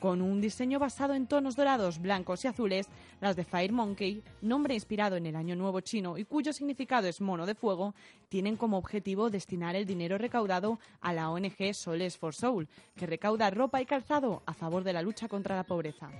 [0.00, 2.86] Con un diseño basado en tonos dorados, blancos y azules,
[3.20, 7.20] las de Fire Monkey, nombre inspirado en el Año Nuevo chino y cuyo significado es
[7.20, 7.94] mono de fuego,
[8.28, 13.50] tienen como objetivo destinar el dinero recaudado a la ONG Soles for Soul, que recauda
[13.50, 16.10] ropa y calzado a favor de la lucha contra la pobreza.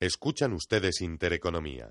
[0.00, 1.90] Escuchan ustedes Intereconomía.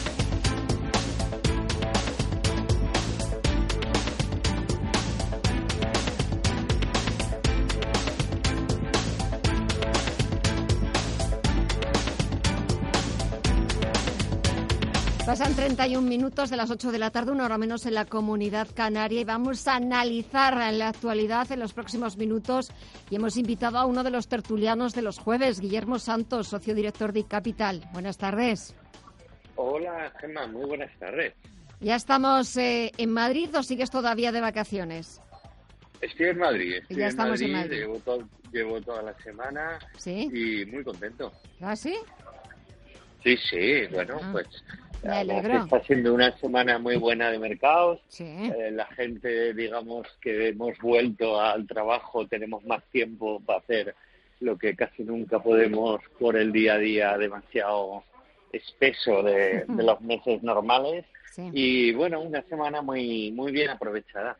[15.71, 18.67] Pasan 31 minutos de las 8 de la tarde, una hora menos en la comunidad
[18.75, 22.69] canaria y vamos a analizar la actualidad en los próximos minutos
[23.09, 27.13] y hemos invitado a uno de los tertulianos de los jueves, Guillermo Santos, socio director
[27.13, 27.87] de Capital.
[27.93, 28.75] Buenas tardes.
[29.55, 31.33] Hola, Gemma, muy buenas tardes.
[31.79, 35.21] ¿Ya estamos eh, en Madrid o sigues todavía de vacaciones?
[36.01, 37.77] Estoy en Madrid, estoy Ya en, estamos Madrid, en Madrid.
[37.77, 40.29] Llevo, to- llevo toda la semana ¿Sí?
[40.33, 41.31] y muy contento.
[41.61, 41.95] ¿Ah, sí?
[43.23, 44.47] Sí, sí, bueno, Ah, pues
[45.07, 45.63] me alegro.
[45.63, 47.99] está siendo una semana muy buena de mercados.
[48.07, 48.23] Sí.
[48.25, 53.95] Eh, la gente, digamos que hemos vuelto al trabajo, tenemos más tiempo para hacer
[54.39, 58.03] lo que casi nunca podemos por el día a día demasiado
[58.51, 61.05] espeso de, de los meses normales.
[61.31, 61.49] Sí.
[61.53, 64.37] Y bueno, una semana muy, muy bien aprovechada.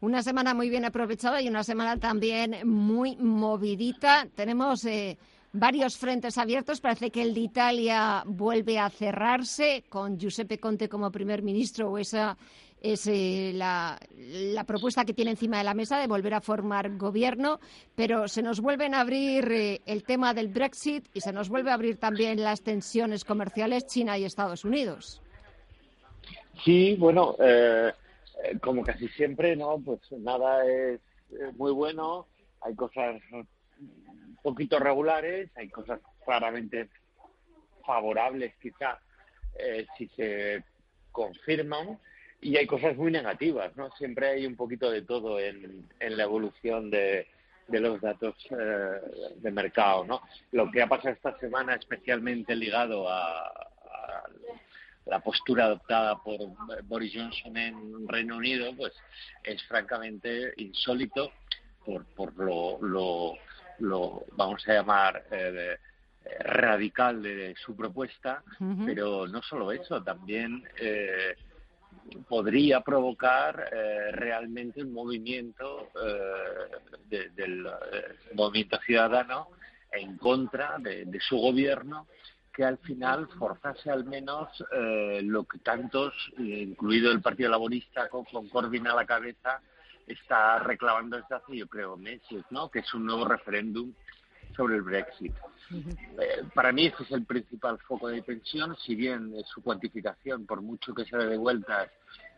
[0.00, 4.26] Una semana muy bien aprovechada y una semana también muy movidita.
[4.34, 5.16] Tenemos eh,
[5.58, 6.80] varios frentes abiertos.
[6.80, 11.98] Parece que el de Italia vuelve a cerrarse con Giuseppe Conte como primer ministro o
[11.98, 12.36] esa
[12.80, 16.96] es eh, la, la propuesta que tiene encima de la mesa de volver a formar
[16.96, 17.58] gobierno,
[17.96, 21.70] pero se nos vuelven a abrir eh, el tema del Brexit y se nos vuelve
[21.70, 25.20] a abrir también las tensiones comerciales China y Estados Unidos.
[26.64, 27.92] Sí, bueno, eh,
[28.60, 29.80] como casi siempre, ¿no?
[29.84, 31.00] Pues nada es
[31.56, 32.26] muy bueno,
[32.60, 33.20] hay cosas
[34.42, 36.88] poquito regulares, hay cosas claramente
[37.84, 39.00] favorables quizá
[39.58, 40.62] eh, si se
[41.10, 41.98] confirman
[42.40, 43.90] y hay cosas muy negativas, ¿no?
[43.92, 47.26] Siempre hay un poquito de todo en, la evolución de,
[47.66, 50.22] de los datos eh, de mercado, ¿no?
[50.52, 54.24] Lo que ha pasado esta semana especialmente ligado a, a
[55.06, 56.38] la postura adoptada por
[56.84, 58.92] Boris Johnson en Reino Unido, pues
[59.42, 61.32] es francamente insólito
[61.84, 63.32] por, por lo, lo,
[63.80, 65.76] lo, vamos a llamar, eh,
[66.24, 68.42] eh, radical de su propuesta,
[68.86, 71.34] pero no solo eso, también eh,
[72.28, 75.88] podría provocar eh, realmente un movimiento
[77.08, 77.66] de- del
[78.34, 79.48] movimiento ciudadano
[79.92, 82.06] en contra de, de su gobierno
[82.52, 88.24] que al final forzase al menos eh, lo que tantos, incluido el Partido Laborista con,
[88.24, 89.60] con Corbyn a la cabeza,
[90.08, 92.70] está reclamando desde hace, yo creo, meses, ¿no?
[92.70, 93.92] Que es un nuevo referéndum
[94.56, 95.32] sobre el Brexit.
[95.70, 100.46] Eh, para mí ese es el principal foco de tensión, si bien eh, su cuantificación,
[100.46, 101.90] por mucho que se dé de vueltas,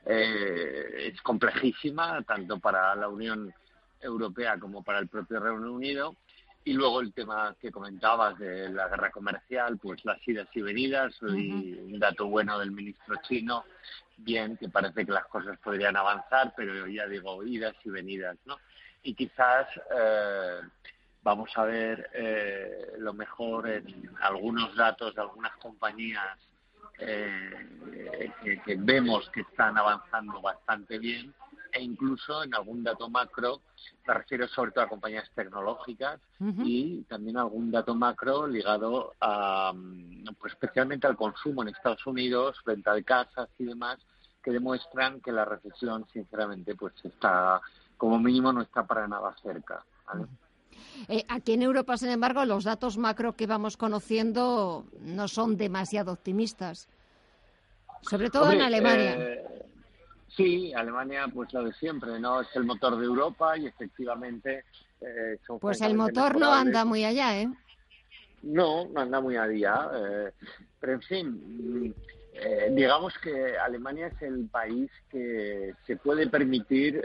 [0.04, 3.52] eh, es complejísima, tanto para la Unión
[4.00, 6.16] Europea como para el propio Reino Unido.
[6.64, 11.14] Y luego el tema que comentabas de la guerra comercial, pues las idas y venidas,
[11.22, 13.64] y un dato bueno del ministro chino,
[14.18, 18.58] bien, que parece que las cosas podrían avanzar, pero ya digo, idas y venidas, ¿no?
[19.02, 20.60] Y quizás eh,
[21.22, 26.38] vamos a ver eh, lo mejor en algunos datos de algunas compañías
[26.98, 28.30] eh,
[28.64, 31.32] que, vemos que están avanzando bastante bien
[31.72, 33.60] e incluso en algún dato macro,
[34.06, 40.24] me refiero sobre todo a compañías tecnológicas y también algún dato macro ligado a, mm,
[40.38, 43.98] pues especialmente al consumo en Estados Unidos, venta de casas y demás,
[44.42, 47.60] que demuestran que la recesión, sinceramente, pues está,
[47.96, 49.84] como mínimo, no está para nada cerca.
[51.08, 56.12] Eh, aquí en Europa, sin embargo, los datos macro que vamos conociendo no son demasiado
[56.12, 56.88] optimistas,
[58.02, 59.16] sobre todo en Alemania.
[59.18, 59.59] Eh,
[60.36, 62.40] sí, Alemania, pues lo de siempre, ¿no?
[62.40, 64.64] Es el motor de Europa y efectivamente
[65.00, 67.48] eh, Pues el motor no anda muy allá, ¿eh?
[68.42, 69.90] No, no anda muy allá.
[70.80, 71.94] pero en fin,
[72.70, 77.02] digamos que Alemania es el país que se puede permitir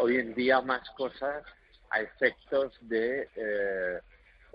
[0.00, 1.44] hoy en día más cosas
[1.90, 3.98] a efectos de eh,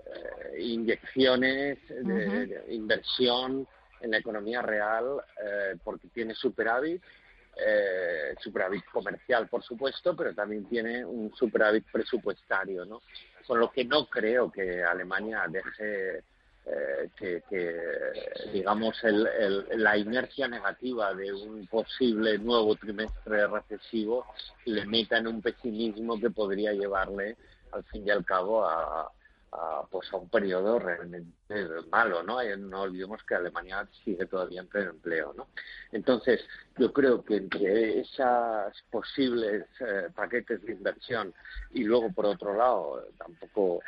[0.06, 3.66] eh, inyecciones, de, inversión
[4.00, 7.02] en la economía real, eh, porque tiene superávit,
[8.40, 13.00] superávit comercial, por supuesto, pero también tiene un superávit presupuestario, ¿no?
[13.46, 16.22] Con lo que no creo que Alemania deje
[17.16, 17.42] que,
[18.52, 24.26] digamos, la inercia negativa de un posible nuevo trimestre recesivo
[24.64, 27.36] le meta en un pesimismo que podría llevarle,
[27.72, 29.10] al fin y al cabo, a,
[29.90, 31.32] pues a un periodo realmente
[31.90, 32.38] malo, ¿no?
[32.56, 35.48] No olvidemos que Alemania sigue todavía en pleno empleo, ¿no?
[35.92, 36.46] Entonces,
[36.76, 41.34] yo creo que entre esas posibles eh, paquetes de inversión
[41.72, 43.80] y luego, por otro lado, tampoco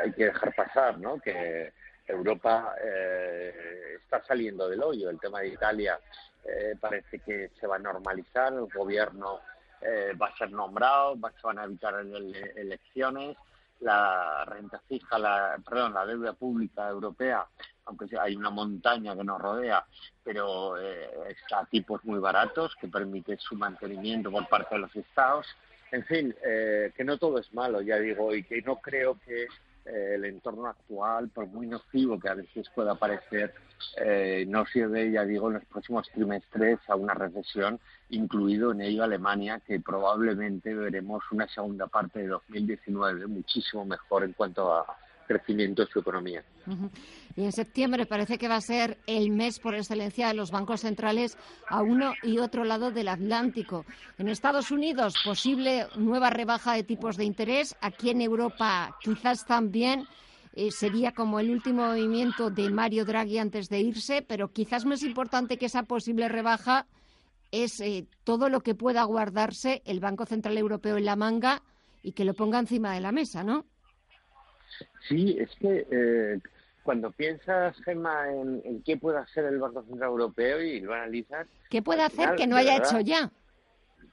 [0.00, 1.20] hay que dejar pasar, ¿no?
[1.20, 1.72] Que
[2.06, 5.10] Europa eh, está saliendo del hoyo.
[5.10, 5.98] El tema de Italia
[6.44, 9.40] eh, parece que se va a normalizar, el gobierno
[9.80, 11.94] eh, va a ser nombrado, se van a evitar
[12.56, 13.36] elecciones,
[13.84, 17.46] la renta fija, la, perdón, la deuda pública europea,
[17.84, 19.84] aunque hay una montaña que nos rodea,
[20.22, 25.46] pero está a tipos muy baratos que permite su mantenimiento por parte de los estados.
[25.92, 29.46] En fin, que no todo es malo, ya digo, y que no creo que
[29.86, 33.52] eh, el entorno actual, por muy nocivo que a veces pueda parecer,
[33.98, 37.78] eh, no sirve, ya digo, en los próximos trimestres a una recesión,
[38.14, 44.32] incluido en ello Alemania, que probablemente veremos una segunda parte de 2019 muchísimo mejor en
[44.32, 44.96] cuanto a
[45.26, 46.44] crecimiento de su economía.
[47.36, 50.82] Y en septiembre parece que va a ser el mes por excelencia de los bancos
[50.82, 51.36] centrales
[51.68, 53.84] a uno y otro lado del Atlántico.
[54.18, 57.76] En Estados Unidos, posible nueva rebaja de tipos de interés.
[57.80, 60.06] Aquí en Europa, quizás también.
[60.56, 65.02] Eh, sería como el último movimiento de Mario Draghi antes de irse, pero quizás más
[65.02, 66.86] importante que esa posible rebaja
[67.62, 71.62] es eh, todo lo que pueda guardarse el Banco Central Europeo en la manga
[72.02, 73.64] y que lo ponga encima de la mesa, ¿no?
[75.08, 76.40] Sí, es que eh,
[76.82, 81.46] cuando piensas, Gemma, en, qué puede hacer el Banco Central Europeo y lo analizas...
[81.70, 83.30] ¿Qué puede hacer que no haya hecho ya?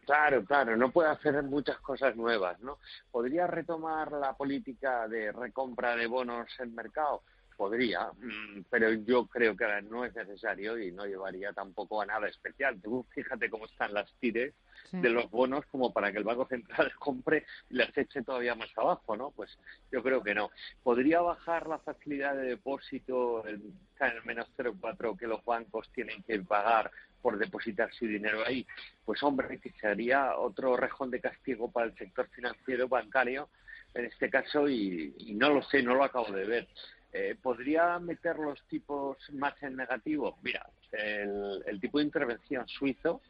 [0.06, 2.80] Claro, claro, no puede hacer muchas cosas nuevas, ¿no?
[3.12, 7.24] ¿Podría retomar la política de recompra de bonos en mercado?
[7.62, 12.28] Podría, mm, pero yo creo que no es necesario y no llevaría tampoco a nada
[12.28, 12.82] especial.
[12.82, 14.56] Tú fíjate cómo están las tires
[14.92, 18.76] de los bonos como para que el Banco Central compre y las eche todavía más
[18.76, 19.30] abajo, ¿no?
[19.30, 19.56] Pues
[19.92, 20.50] yo creo que no.
[20.82, 26.40] ¿Podría bajar la facilidad de depósito en el menos 0,4 que los bancos tienen que
[26.40, 26.90] pagar
[27.22, 28.66] por depositar su dinero ahí?
[29.06, 33.50] Pues hombre, que sería otro rejón de castigo para el sector financiero bancario
[33.94, 36.68] en este caso y no lo sé, no lo acabo de ver.
[37.14, 40.38] Eh, ¿Podría meter los tipos más en negativo?
[40.42, 43.22] Mira, el, tipo de intervención suizo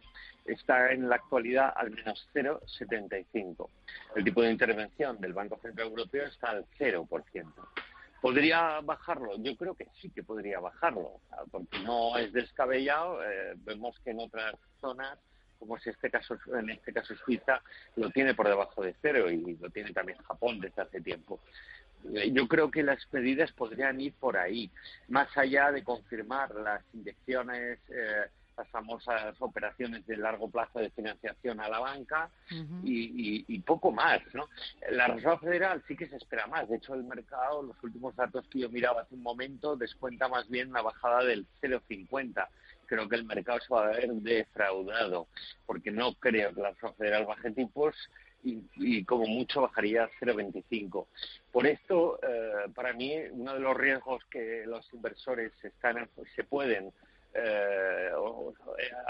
[0.45, 3.69] está en la actualidad al menos 0,75.
[4.15, 7.53] El tipo de intervención del Banco Central Europeo está al 0%.
[8.21, 9.35] ¿Podría bajarlo?
[9.37, 11.19] Yo creo que sí que podría bajarlo,
[11.49, 13.23] porque no es descabellado.
[13.23, 15.17] Eh, vemos que en otras zonas,
[15.57, 17.63] como es este caso, en este caso Suiza,
[17.95, 21.39] lo tiene por debajo de cero y lo tiene también Japón desde hace tiempo.
[22.13, 24.69] Eh, yo creo que las medidas podrían ir por ahí,
[25.07, 28.25] más allá de confirmar las inyecciones, eh,
[28.57, 32.29] las famosas operaciones de largo plazo de financiación a la banca
[32.83, 34.19] y, poco más.
[34.33, 34.49] ¿no?
[34.91, 36.67] La Reserva Federal sí que se espera más.
[36.67, 40.49] De hecho, el mercado, los últimos datos que yo miraba hace un momento, descuenta más
[40.49, 42.47] bien una bajada del 0,50
[42.91, 45.27] creo que el mercado se va a ver defraudado,
[45.65, 47.95] porque no creo que la Reserva Federal baje tipos
[48.43, 51.07] y, como mucho bajaría a 0,25.
[51.51, 56.91] Por esto, eh, para mí, uno de los riesgos que los inversores están, se pueden
[57.33, 58.09] eh,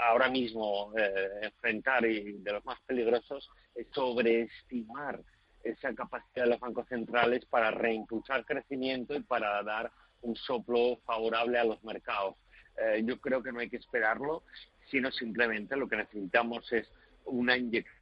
[0.06, 5.20] ahora mismo eh, enfrentar y de los más peligrosos es sobreestimar
[5.64, 9.90] esa capacidad de los bancos centrales para reimpulsar crecimiento y para dar
[10.22, 12.36] un soplo favorable a los mercados.
[12.78, 14.44] Eh, yo creo que no hay que esperarlo,
[14.90, 16.88] sino simplemente lo que necesitamos es
[17.24, 18.01] una inyección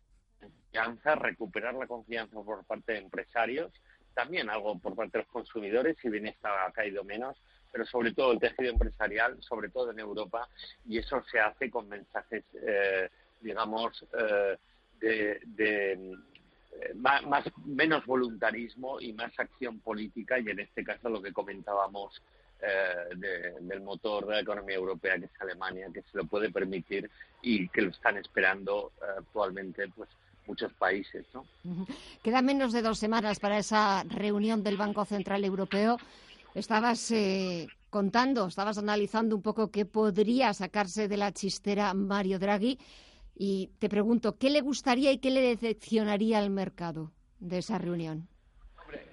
[0.70, 3.72] confianza, recuperar la confianza por parte de empresarios,
[4.14, 7.36] también algo por parte de los consumidores, si bien está ha caído menos,
[7.72, 10.48] pero sobre todo el tejido empresarial, sobre todo en Europa,
[10.86, 13.08] y eso se hace con mensajes, eh,
[13.40, 14.56] digamos, eh,
[15.00, 16.16] de,
[16.94, 22.20] más, menos voluntarismo y más acción política, y en este caso lo que comentábamos
[22.62, 23.16] eh,
[23.60, 27.10] del motor de la economía europea, que es Alemania, que se lo puede permitir
[27.40, 30.10] y que lo están esperando eh, actualmente pues
[30.46, 31.26] muchos países.
[31.34, 31.44] ¿no?
[32.22, 35.96] Queda menos de dos semanas para esa reunión del Banco Central Europeo.
[36.54, 42.78] Estabas eh, contando, estabas analizando un poco qué podría sacarse de la chistera Mario Draghi
[43.36, 48.28] y te pregunto, ¿qué le gustaría y qué le decepcionaría al mercado de esa reunión?
[48.82, 49.06] Hombre,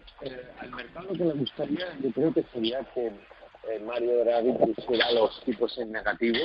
[0.59, 5.11] al mercado lo que le gustaría yo creo que sería que eh, Mario Draghi pusiera
[5.11, 6.39] los tipos en negativo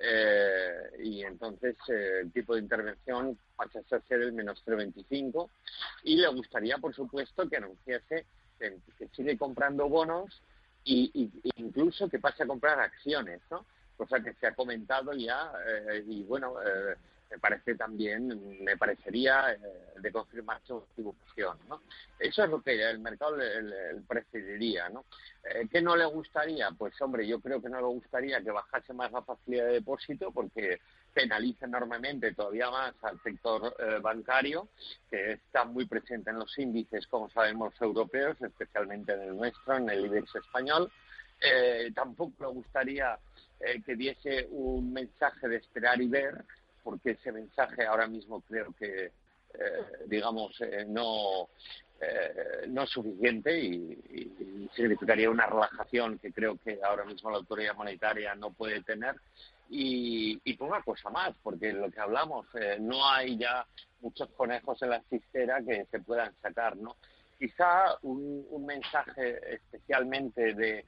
[0.00, 5.48] eh, y entonces eh, el tipo de intervención pasase a ser el menos 0,25
[6.04, 8.26] y le gustaría, por supuesto, que anunciase
[8.58, 8.78] que,
[9.14, 10.42] sigue comprando bonos
[10.84, 13.64] y, incluso que pase a comprar acciones, ¿no?
[13.96, 15.52] Cosa que se ha comentado ya
[16.06, 16.54] y bueno,
[17.30, 19.58] me parece también, me parecería eh,
[20.00, 21.82] de confirmar su equivocación, ¿no?
[22.18, 25.04] Eso es lo que el mercado le, preferiría, ¿no?
[25.44, 26.70] Eh, ¿Qué no le gustaría?
[26.70, 30.32] Pues hombre, yo creo que no le gustaría que bajase más la facilidad de depósito
[30.32, 30.80] porque
[31.12, 34.68] penaliza enormemente todavía más al sector eh, bancario,
[35.10, 39.90] que está muy presente en los índices, como sabemos, europeos, especialmente en el nuestro, en
[39.90, 40.90] el IBEX español.
[41.94, 43.18] tampoco le gustaría
[43.84, 46.44] que diese un mensaje de esperar y ver,
[46.88, 51.50] porque ese mensaje ahora mismo creo que, eh, digamos, eh, no,
[52.00, 57.74] eh, no es suficiente y, significaría una relajación que creo que ahora mismo la autoridad
[57.74, 59.16] monetaria no puede tener.
[59.68, 62.46] Y, y una cosa más, porque lo que hablamos,
[62.80, 63.66] no hay ya
[64.00, 66.96] muchos conejos en la cistera que se puedan sacar, ¿no?
[67.38, 70.86] Quizá un, un mensaje especialmente de,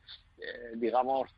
[0.77, 1.29] digamos,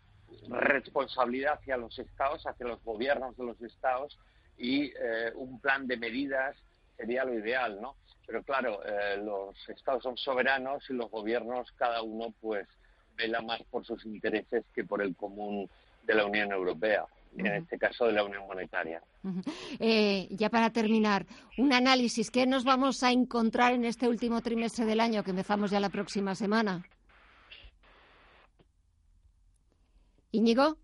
[0.48, 4.18] responsabilidad hacia los estados, hacia los gobiernos de los estados,
[4.62, 6.56] y eh, un plan de medidas
[6.96, 7.96] sería lo ideal, ¿no?
[8.24, 12.68] Pero claro, eh, los estados son soberanos y los gobiernos cada uno pues
[13.16, 15.68] vela más por sus intereses que por el común
[16.04, 17.04] de la Unión Europea
[17.36, 19.02] en este caso de la Unión Monetaria.
[19.80, 22.30] Eh, ya para terminar, un análisis.
[22.30, 25.88] ¿Qué nos vamos a encontrar en este último trimestre del año que empezamos ya la
[25.88, 26.84] próxima semana?
[30.30, 30.76] Íñigo.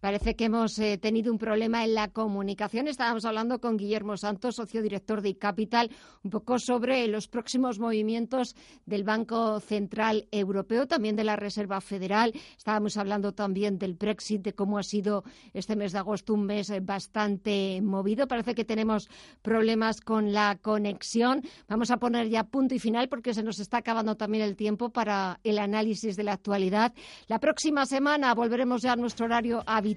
[0.00, 2.86] Parece que hemos eh, tenido un problema en la comunicación.
[2.86, 5.90] Estábamos hablando con Guillermo Santos, socio director de Capital,
[6.22, 8.54] un poco sobre los próximos movimientos
[8.86, 12.32] del Banco Central Europeo, también de la Reserva Federal.
[12.56, 16.72] Estábamos hablando también del Brexit, de cómo ha sido este mes de agosto un mes
[16.82, 18.28] bastante movido.
[18.28, 19.08] Parece que tenemos
[19.42, 21.42] problemas con la conexión.
[21.66, 24.90] Vamos a poner ya punto y final porque se nos está acabando también el tiempo
[24.90, 26.94] para el análisis de la actualidad.
[27.26, 29.87] La próxima semana volveremos ya a nuestro horario habitual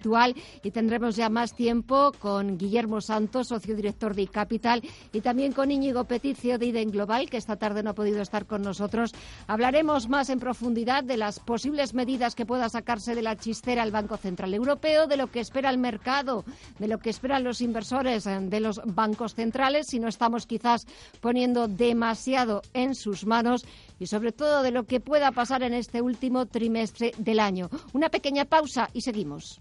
[0.64, 4.82] y tendremos ya más tiempo con Guillermo Santos, socio director de Capital,
[5.12, 8.46] y también con Íñigo Peticio de IDEN Global, que esta tarde no ha podido estar
[8.46, 9.12] con nosotros.
[9.48, 13.92] Hablaremos más en profundidad de las posibles medidas que pueda sacarse de la chistera el
[13.92, 16.46] Banco Central Europeo, de lo que espera el mercado,
[16.80, 20.86] de lo que esperan los inversores eh, de los bancos centrales, si no estamos quizás
[21.20, 23.66] poniendo demasiado en sus manos
[24.00, 27.70] y sobre todo de lo que pueda pasar en este último trimestre del año.
[27.94, 29.60] Una pequeña pausa y seguimos.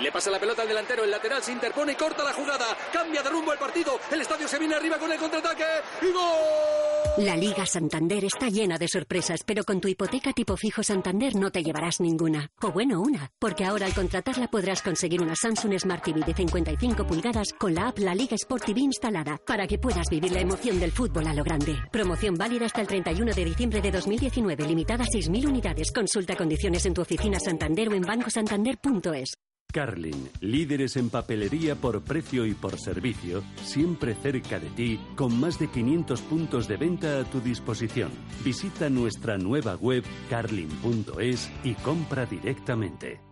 [0.00, 2.76] Le pasa la pelota al delantero, el lateral se interpone y corta la jugada.
[2.92, 3.98] Cambia de rumbo el partido.
[4.10, 5.64] El estadio se viene arriba con el contraataque.
[6.02, 7.24] ¡Y gol!
[7.26, 11.50] La Liga Santander está llena de sorpresas, pero con tu hipoteca tipo fijo Santander no
[11.50, 12.50] te llevarás ninguna.
[12.62, 13.30] O bueno, una.
[13.38, 17.88] Porque ahora al contratarla podrás conseguir una Samsung Smart TV de 55 pulgadas con la
[17.88, 21.34] app La Liga Sport TV instalada para que puedas vivir la emoción del fútbol a
[21.34, 21.76] lo grande.
[21.92, 25.92] Promoción válida hasta el 31 de diciembre de 2019, limitada a 6.000 unidades.
[25.92, 29.34] Consulta condiciones en tu oficina Santander o en bancosantander.es.
[29.72, 35.58] Carlin, líderes en papelería por precio y por servicio, siempre cerca de ti, con más
[35.58, 38.10] de 500 puntos de venta a tu disposición.
[38.44, 43.29] Visita nuestra nueva web carlin.es y compra directamente.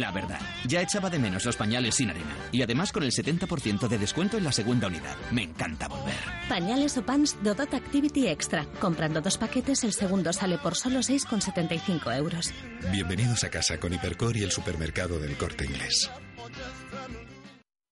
[0.00, 2.36] La verdad, ya echaba de menos los pañales sin arena.
[2.52, 5.16] Y además con el 70% de descuento en la segunda unidad.
[5.30, 6.14] Me encanta volver.
[6.50, 8.66] Pañales o pants Dodot Activity Extra.
[8.78, 12.52] Comprando dos paquetes, el segundo sale por solo 6,75 euros.
[12.92, 16.10] Bienvenidos a casa con Hipercor y el supermercado del corte inglés.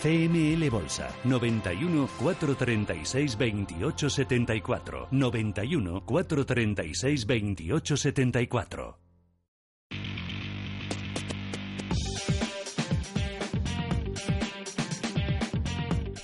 [0.00, 8.98] CML Bolsa 91 436 28 74 91 436 28 74.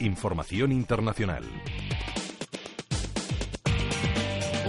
[0.01, 1.43] Información internacional.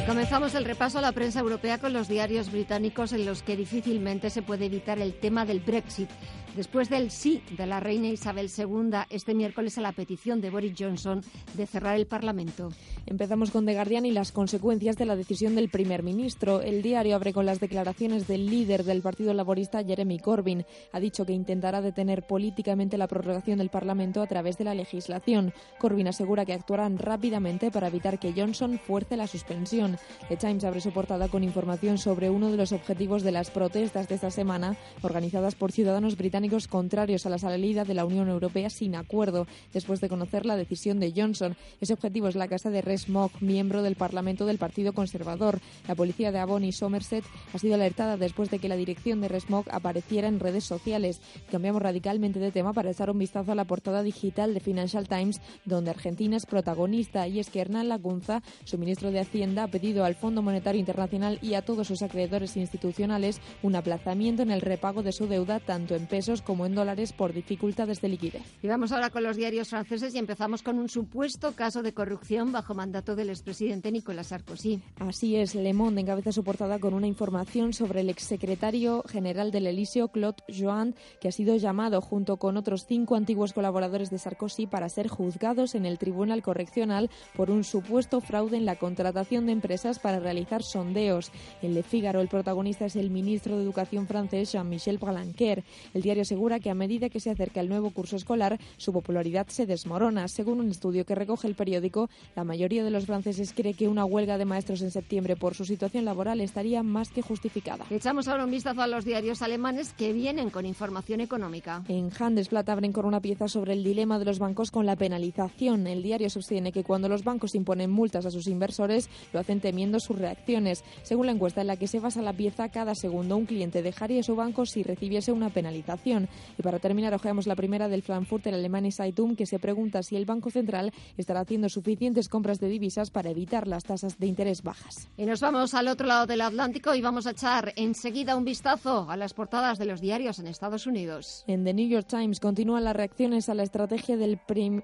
[0.05, 4.29] Comenzamos el repaso a la prensa europea con los diarios británicos en los que difícilmente
[4.29, 6.09] se puede evitar el tema del Brexit.
[6.55, 10.73] Después del sí de la reina Isabel II este miércoles a la petición de Boris
[10.79, 11.21] Johnson
[11.53, 12.69] de cerrar el Parlamento.
[13.05, 16.61] Empezamos con The Guardian y las consecuencias de la decisión del primer ministro.
[16.61, 20.65] El diario abre con las declaraciones del líder del Partido Laborista, Jeremy Corbyn.
[20.93, 25.53] Ha dicho que intentará detener políticamente la prorrogación del Parlamento a través de la legislación.
[25.77, 29.94] Corbyn asegura que actuarán rápidamente para evitar que Johnson fuerce la suspensión.
[30.29, 34.07] The Times abre su portada con información sobre uno de los objetivos de las protestas
[34.07, 38.69] de esta semana organizadas por ciudadanos británicos contrarios a la salida de la Unión Europea
[38.69, 41.55] sin acuerdo, después de conocer la decisión de Johnson.
[41.81, 45.59] Ese objetivo es la casa de Resmog, miembro del Parlamento del Partido Conservador.
[45.87, 47.23] La policía de Avon y Somerset
[47.53, 51.21] ha sido alertada después de que la dirección de Resmog apareciera en redes sociales.
[51.51, 55.41] Cambiamos radicalmente de tema para echar un vistazo a la portada digital de Financial Times,
[55.65, 59.84] donde Argentina es protagonista, y es que Hernán Lacunza, su ministro de Hacienda, ha pedido
[59.85, 65.03] al Fondo Monetario Internacional y a todos sus acreedores institucionales un aplazamiento en el repago
[65.03, 68.41] de su deuda tanto en pesos como en dólares por dificultades de liquidez.
[68.63, 72.51] Y vamos ahora con los diarios franceses y empezamos con un supuesto caso de corrupción
[72.51, 74.81] bajo mandato del expresidente Nicolas Sarkozy.
[74.97, 79.67] Así es, Le Monde encabeza su portada con una información sobre el exsecretario general del
[79.67, 84.65] Elíseo, Claude Joan, que ha sido llamado junto con otros cinco antiguos colaboradores de Sarkozy
[84.65, 89.51] para ser juzgados en el Tribunal Correccional por un supuesto fraude en la contratación de
[89.51, 91.31] empresas para realizar sondeos.
[91.61, 95.63] En Le Figaro, el protagonista es el ministro de Educación francés, Jean-Michel Blanquer.
[95.93, 99.47] El diario asegura que a medida que se acerca el nuevo curso escolar, su popularidad
[99.47, 100.27] se desmorona.
[100.27, 104.05] Según un estudio que recoge el periódico, la mayoría de los franceses cree que una
[104.05, 107.85] huelga de maestros en septiembre por su situación laboral estaría más que justificada.
[107.89, 111.83] Echamos ahora un vistazo a los diarios alemanes que vienen con información económica.
[111.89, 115.85] En Handelsblatt abren con una pieza sobre el dilema de los bancos con la penalización.
[115.87, 119.99] El diario sostiene que cuando los bancos imponen multas a sus inversores, lo hacen temiendo
[119.99, 120.83] sus reacciones.
[121.01, 124.21] Según la encuesta en la que se basa la pieza, cada segundo un cliente dejaría
[124.21, 126.29] su banco si recibiese una penalización.
[126.59, 130.25] Y para terminar, ojeamos la primera del Frankfurter Alemania Zeitung, que se pregunta si el
[130.25, 135.09] Banco Central estará haciendo suficientes compras de divisas para evitar las tasas de interés bajas.
[135.17, 139.09] Y nos vamos al otro lado del Atlántico y vamos a echar enseguida un vistazo
[139.09, 141.43] a las portadas de los diarios en Estados Unidos.
[141.47, 144.39] En The New York Times continúan las reacciones a la estrategia del,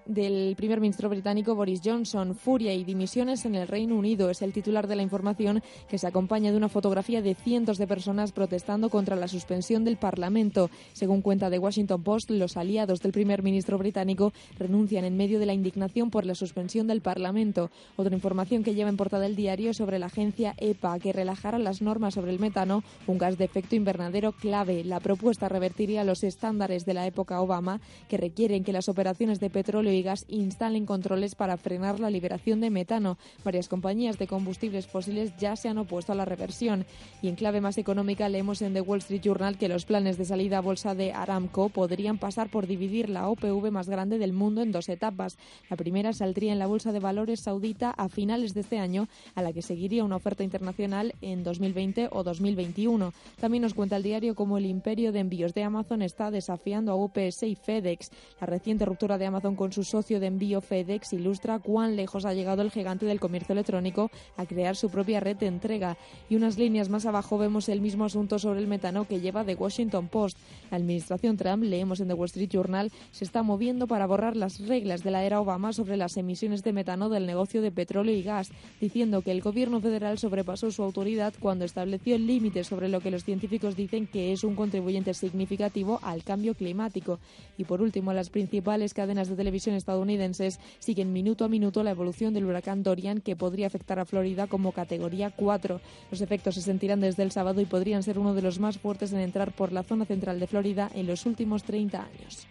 [0.07, 2.33] del primer ministro británico Boris Johnson.
[2.33, 6.07] Furia y dimisiones en el Reino Unido es el titular de la información que se
[6.07, 10.69] acompaña de una fotografía de cientos de personas protestando contra la suspensión del Parlamento.
[10.93, 15.45] Según cuenta de Washington Post, los aliados del primer ministro británico renuncian en medio de
[15.45, 17.69] la indignación por la suspensión del Parlamento.
[17.97, 21.81] Otra información que lleva en portada el diario sobre la agencia EPA que relajará las
[21.81, 24.85] normas sobre el metano, un gas de efecto invernadero clave.
[24.85, 29.49] La propuesta revertiría los estándares de la época Obama que requieren que las operaciones de
[29.49, 33.17] petróleo y gas instalen controles para frenar la liberación de metano.
[33.43, 34.27] Varias compañías de
[34.61, 36.85] combustibles fósiles ya se han opuesto a la reversión.
[37.23, 40.25] Y en clave más económica leemos en The Wall Street Journal que los planes de
[40.25, 44.61] salida a bolsa de Aramco podrían pasar por dividir la OPV más grande del mundo
[44.61, 45.39] en dos etapas.
[45.67, 49.41] La primera saldría en la Bolsa de Valores saudita a finales de este año, a
[49.41, 53.13] la que seguiría una oferta internacional en 2020 o 2021.
[53.39, 56.95] También nos cuenta el diario cómo el imperio de envíos de Amazon está desafiando a
[56.95, 58.11] UPS y FedEx.
[58.39, 62.33] La reciente ruptura de Amazon con su socio de envío FedEx ilustra cuán lejos ha
[62.35, 65.97] llegado el gigante del comercio electrónico a crear su propia red de entrega.
[66.29, 69.55] Y unas líneas más abajo vemos el mismo asunto sobre el metano que lleva The
[69.55, 70.37] Washington Post.
[70.69, 74.59] La administración Trump, leemos en The Wall Street Journal, se está moviendo para borrar las
[74.67, 78.23] reglas de la era Obama sobre las emisiones de metano del negocio de petróleo y
[78.23, 83.11] gas, diciendo que el gobierno federal sobrepasó su autoridad cuando estableció límites sobre lo que
[83.11, 87.19] los científicos dicen que es un contribuyente significativo al cambio climático.
[87.57, 92.33] Y por último, las principales cadenas de televisión estadounidenses siguen minuto a minuto la evolución
[92.33, 95.81] del huracán Dorian que podría afectar a Florida como categoría 4.
[96.09, 99.13] Los efectos se sentirán desde el sábado y podrían ser uno de los más fuertes
[99.13, 102.47] en entrar por la zona central de Florida en los últimos 30 años.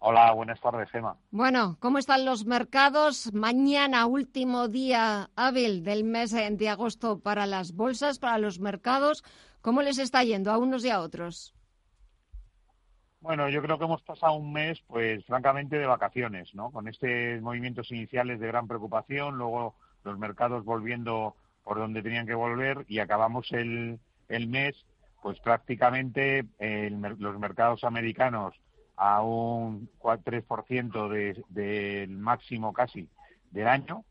[0.00, 1.16] Hola, buenas tardes, Emma.
[1.32, 3.32] Bueno, ¿cómo están los mercados?
[3.34, 9.24] Mañana, último día hábil del mes de agosto para las bolsas, para los mercados.
[9.60, 11.52] ¿Cómo les está yendo a unos y a otros?
[13.20, 16.70] Bueno, yo creo que hemos pasado un mes, pues francamente, de vacaciones, ¿no?
[16.70, 17.10] Con estos
[17.42, 19.74] movimientos iniciales de gran preocupación, luego
[20.04, 21.34] los mercados volviendo
[21.64, 24.76] por donde tenían que volver y acabamos el, el mes,
[25.20, 26.46] pues prácticamente
[27.18, 28.54] los mercados americanos
[28.98, 33.08] a un 3% de, del máximo casi
[33.50, 34.04] del año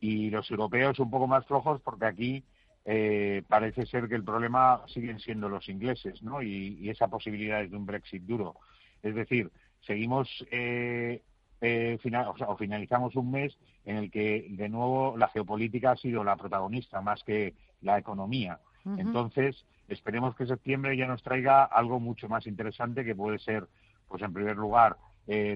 [0.00, 2.44] y los europeos un poco más flojos porque aquí
[2.84, 6.42] eh, parece ser que el problema siguen siendo los ingleses, ¿no?
[6.42, 8.56] Y, esa posibilidad de un Brexit duro.
[9.02, 9.50] Es decir,
[9.80, 11.22] seguimos eh,
[11.60, 11.98] eh,
[12.46, 17.00] o, finalizamos un mes en el que de nuevo la geopolítica ha sido la protagonista
[17.00, 18.60] más que la economía.
[18.96, 23.68] Entonces, esperemos que septiembre ya nos traiga algo mucho más interesante que puede ser,
[24.08, 24.96] pues en primer lugar,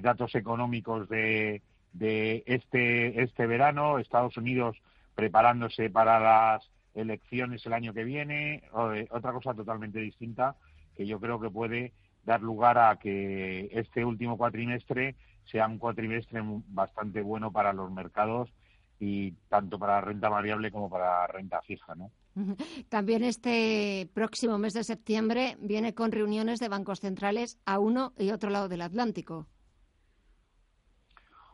[0.03, 4.77] datos económicos de, de este, este verano, Estados Unidos
[5.15, 8.63] preparándose para las elecciones el año que viene,
[9.11, 10.57] otra cosa totalmente distinta
[10.97, 11.93] que yo creo que puede
[12.25, 18.53] dar lugar a que este último cuatrimestre sea un cuatrimestre bastante bueno para los mercados
[19.01, 22.11] y tanto para renta variable como para renta fija, ¿no?
[22.89, 28.31] También este próximo mes de septiembre viene con reuniones de bancos centrales a uno y
[28.31, 29.47] otro lado del Atlántico.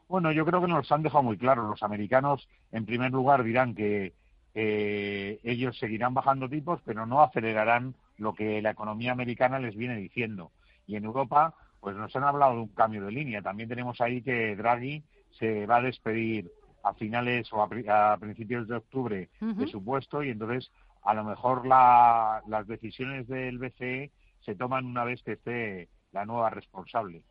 [0.08, 1.68] Bueno, yo creo que nos han dejado muy claro.
[1.68, 4.14] Los americanos, en primer lugar, dirán que
[4.54, 9.96] eh, ellos seguirán bajando tipos, pero no acelerarán lo que la economía americana les viene
[9.96, 10.50] diciendo.
[10.86, 13.42] Y en Europa, pues nos han hablado de un cambio de línea.
[13.42, 15.04] También tenemos ahí que Draghi
[15.38, 16.50] se va a despedir
[16.88, 20.70] a finales o a, principios de octubre de su puesto y entonces
[21.02, 24.10] a lo mejor las decisiones del BCE
[24.40, 27.22] se toman una vez que esté la nueva responsable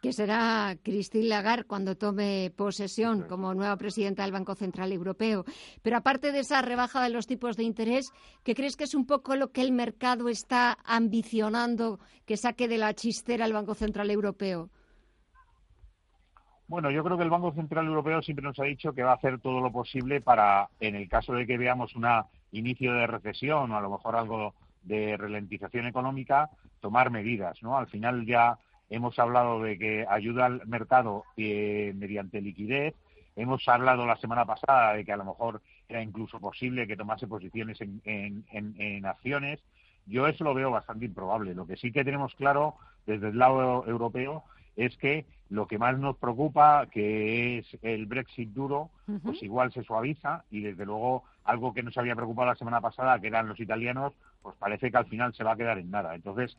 [0.00, 5.44] que será Christine Lagarde cuando tome posesión como nueva presidenta del Banco Central Europeo.
[5.82, 8.10] Pero aparte de esa rebaja de los tipos de interés,
[8.42, 12.78] ¿qué crees que es un poco lo que el mercado está ambicionando que saque de
[12.78, 14.70] la chistera el Banco Central Europeo?
[16.72, 19.16] Bueno, yo creo que el Banco Central Europeo siempre nos ha dicho que va a
[19.16, 22.06] hacer todo lo posible para, en el caso de que veamos un
[22.50, 26.48] inicio de recesión o a lo mejor algo de ralentización económica,
[26.80, 27.76] tomar medidas, ¿no?
[27.76, 28.56] Al final ya
[28.88, 32.94] hemos hablado de que ayuda al mercado eh, mediante liquidez,
[33.36, 35.60] hemos hablado la semana pasada de que a lo mejor
[35.90, 39.60] era incluso posible que tomase posiciones en, acciones.
[40.06, 41.54] Yo eso lo veo bastante improbable.
[41.54, 44.44] Lo que sí que tenemos claro desde el lado europeo
[44.76, 48.90] es que lo que más nos preocupa, que es el Brexit duro,
[49.22, 53.18] pues igual se suaviza y desde luego algo que nos había preocupado la semana pasada,
[53.20, 56.14] que eran los italianos, pues parece que al final se va a quedar en nada.
[56.14, 56.56] Entonces,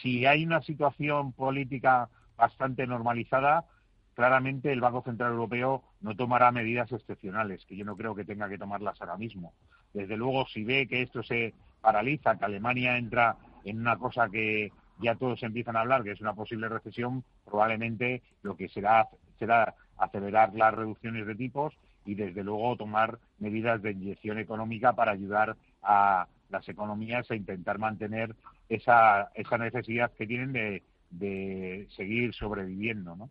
[0.00, 3.66] si hay una situación política bastante normalizada,
[4.14, 8.48] claramente el Banco Central Europeo no tomará medidas excepcionales, que yo no creo que tenga
[8.48, 9.52] que tomarlas ahora mismo.
[9.92, 14.72] Desde luego, si ve que esto se paraliza, que Alemania entra en una cosa que
[15.00, 19.74] ya todos empiezan a hablar, que es una posible recesión, probablemente lo que será será
[19.96, 21.74] acelerar las reducciones de tipos
[22.04, 27.78] y desde luego tomar medidas de inyección económica para ayudar a las economías a intentar
[27.78, 28.34] mantener
[28.68, 33.16] esa, esa necesidad que tienen de, de seguir sobreviviendo.
[33.16, 33.30] ¿no?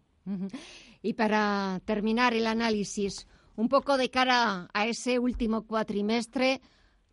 [1.02, 6.62] Y para terminar el análisis, un poco de cara a ese último cuatrimestre,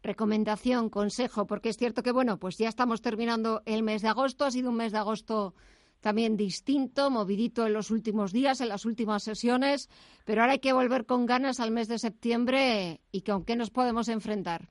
[0.02, 4.44] recomendación, consejo, porque es cierto que, bueno, pues ya estamos terminando el mes de agosto,
[4.44, 5.54] ha sido un mes de agosto
[6.00, 9.88] también distinto, movidito en los últimos días, en las últimas sesiones,
[10.24, 13.70] pero ahora hay que volver con ganas al mes de septiembre y con qué nos
[13.70, 14.68] podemos enfrentar.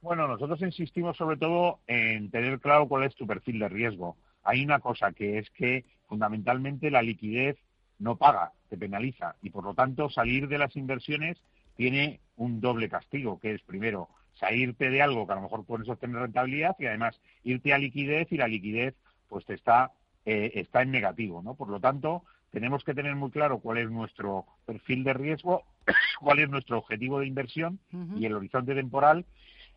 [0.00, 4.16] Bueno, nosotros insistimos sobre todo en tener claro cuál es tu perfil de riesgo.
[4.42, 7.56] Hay una cosa que es que fundamentalmente la liquidez
[8.00, 11.38] no paga, te penaliza y por lo tanto salir de las inversiones
[11.76, 15.88] tiene un doble castigo, que es primero salirte de algo que a lo mejor puedes
[15.88, 18.94] obtener rentabilidad y además irte a liquidez y la liquidez
[19.28, 19.92] pues te está
[20.24, 21.54] eh, está en negativo, ¿no?
[21.54, 25.64] Por lo tanto, tenemos que tener muy claro cuál es nuestro perfil de riesgo,
[26.20, 27.80] cuál es nuestro objetivo de inversión
[28.14, 29.24] y el horizonte temporal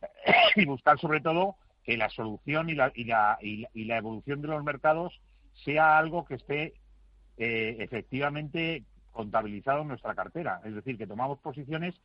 [0.55, 4.49] y buscar sobre todo que la solución y la, y la, y la, evolución de
[4.49, 5.19] los mercados
[5.63, 6.73] sea algo que esté
[7.37, 8.83] eh, efectivamente
[9.15, 10.61] contabilizado en nuestra cartera.
[10.63, 11.95] Es decir, que tomamos posiciones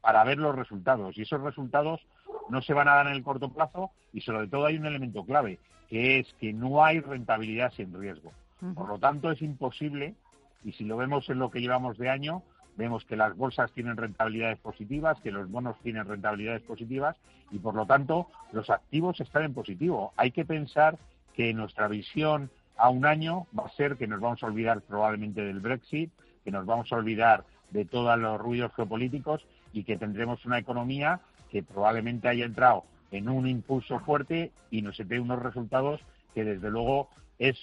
[0.00, 2.00] para ver los resultados y esos resultados
[2.48, 5.24] no se van a dar en el corto plazo y sobre todo hay un elemento
[5.24, 5.58] clave,
[5.88, 8.32] que es que no hay rentabilidad sin riesgo.
[8.74, 10.14] Por lo tanto, es imposible,
[10.64, 12.42] y si lo vemos en lo que llevamos de año,
[12.76, 17.16] vemos que las bolsas tienen rentabilidades positivas, que los bonos tienen rentabilidades positivas
[17.50, 20.12] y por lo tanto los activos están en positivo.
[20.16, 20.98] Hay que pensar
[21.34, 25.42] que nuestra visión a un año va a ser que nos vamos a olvidar probablemente
[25.42, 26.10] del Brexit,
[26.44, 31.20] que nos vamos a olvidar de todos los ruidos geopolíticos y que tendremos una economía
[31.50, 36.00] que probablemente haya entrado en un impulso fuerte y nos dé unos resultados
[36.34, 37.56] que desde luego es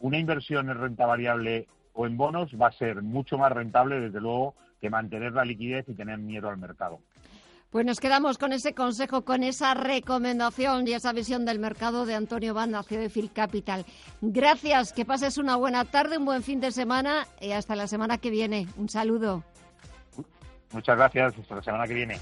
[0.00, 4.20] una inversión en renta variable o en bonos va a ser mucho más rentable, desde
[4.20, 7.00] luego, que mantener la liquidez y tener miedo al mercado.
[7.72, 12.14] Pues nos quedamos con ese consejo, con esa recomendación y esa visión del mercado de
[12.14, 13.86] Antonio Banda, CEO de Phil Capital.
[14.20, 18.18] Gracias, que pases una buena tarde, un buen fin de semana y hasta la semana
[18.18, 18.68] que viene.
[18.76, 19.42] Un saludo.
[20.72, 22.18] Muchas gracias, hasta la semana que viene.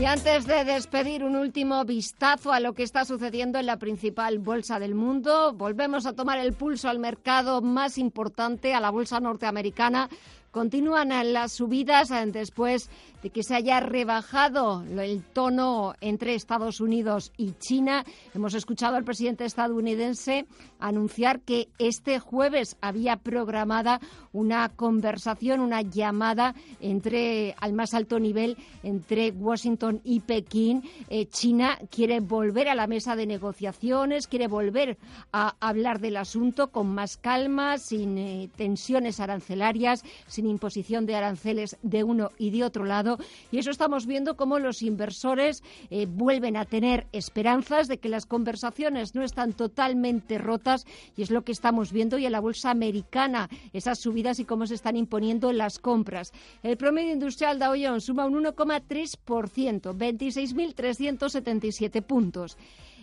[0.00, 4.40] Y antes de despedir, un último vistazo a lo que está sucediendo en la principal
[4.40, 5.52] bolsa del mundo.
[5.52, 10.08] Volvemos a tomar el pulso al mercado más importante, a la bolsa norteamericana.
[10.54, 12.88] Continúan las subidas después
[13.24, 18.04] de que se haya rebajado el tono entre Estados Unidos y China.
[18.34, 20.46] Hemos escuchado al presidente estadounidense
[20.78, 23.98] anunciar que este jueves había programada
[24.32, 30.82] una conversación, una llamada entre al más alto nivel entre Washington y Pekín.
[31.08, 34.98] Eh, China quiere volver a la mesa de negociaciones, quiere volver
[35.32, 40.04] a hablar del asunto con más calma, sin eh, tensiones arancelarias,
[40.48, 43.18] imposición de aranceles de uno y de otro lado
[43.50, 48.26] y eso estamos viendo cómo los inversores eh, vuelven a tener esperanzas de que las
[48.26, 50.86] conversaciones no están totalmente rotas
[51.16, 54.66] y es lo que estamos viendo y en la bolsa americana esas subidas y cómo
[54.66, 56.32] se están imponiendo las compras.
[56.62, 62.58] El promedio industrial Dow Jones suma un 1,3%, 26.377 puntos.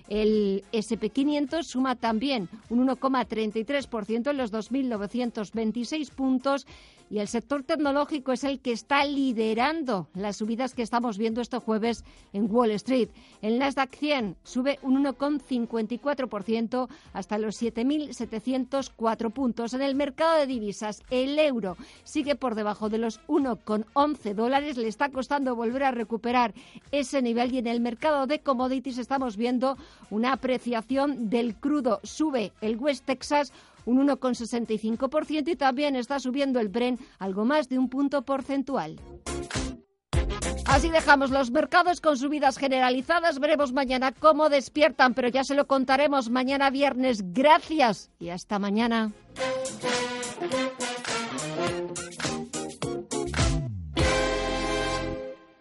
[0.08, 6.66] El SP500 suma también un 1,33% en los 2.926 puntos
[7.12, 11.58] y el sector tecnológico es el que está liderando las subidas que estamos viendo este
[11.58, 13.10] jueves en Wall Street.
[13.42, 19.74] El Nasdaq 100 sube un 1,54% hasta los 7.704 puntos.
[19.74, 24.78] En el mercado de divisas, el euro sigue por debajo de los 1,11 dólares.
[24.78, 26.54] Le está costando volver a recuperar
[26.92, 29.78] ese nivel y en el mercado de commodities estamos viendo
[30.12, 32.00] una apreciación del crudo.
[32.04, 33.52] Sube el West Texas
[33.86, 39.00] un 1,65% y también está subiendo el Bren algo más de un punto porcentual.
[40.66, 43.40] Así dejamos los mercados con subidas generalizadas.
[43.40, 47.34] Veremos mañana cómo despiertan, pero ya se lo contaremos mañana viernes.
[47.34, 49.12] Gracias y hasta mañana.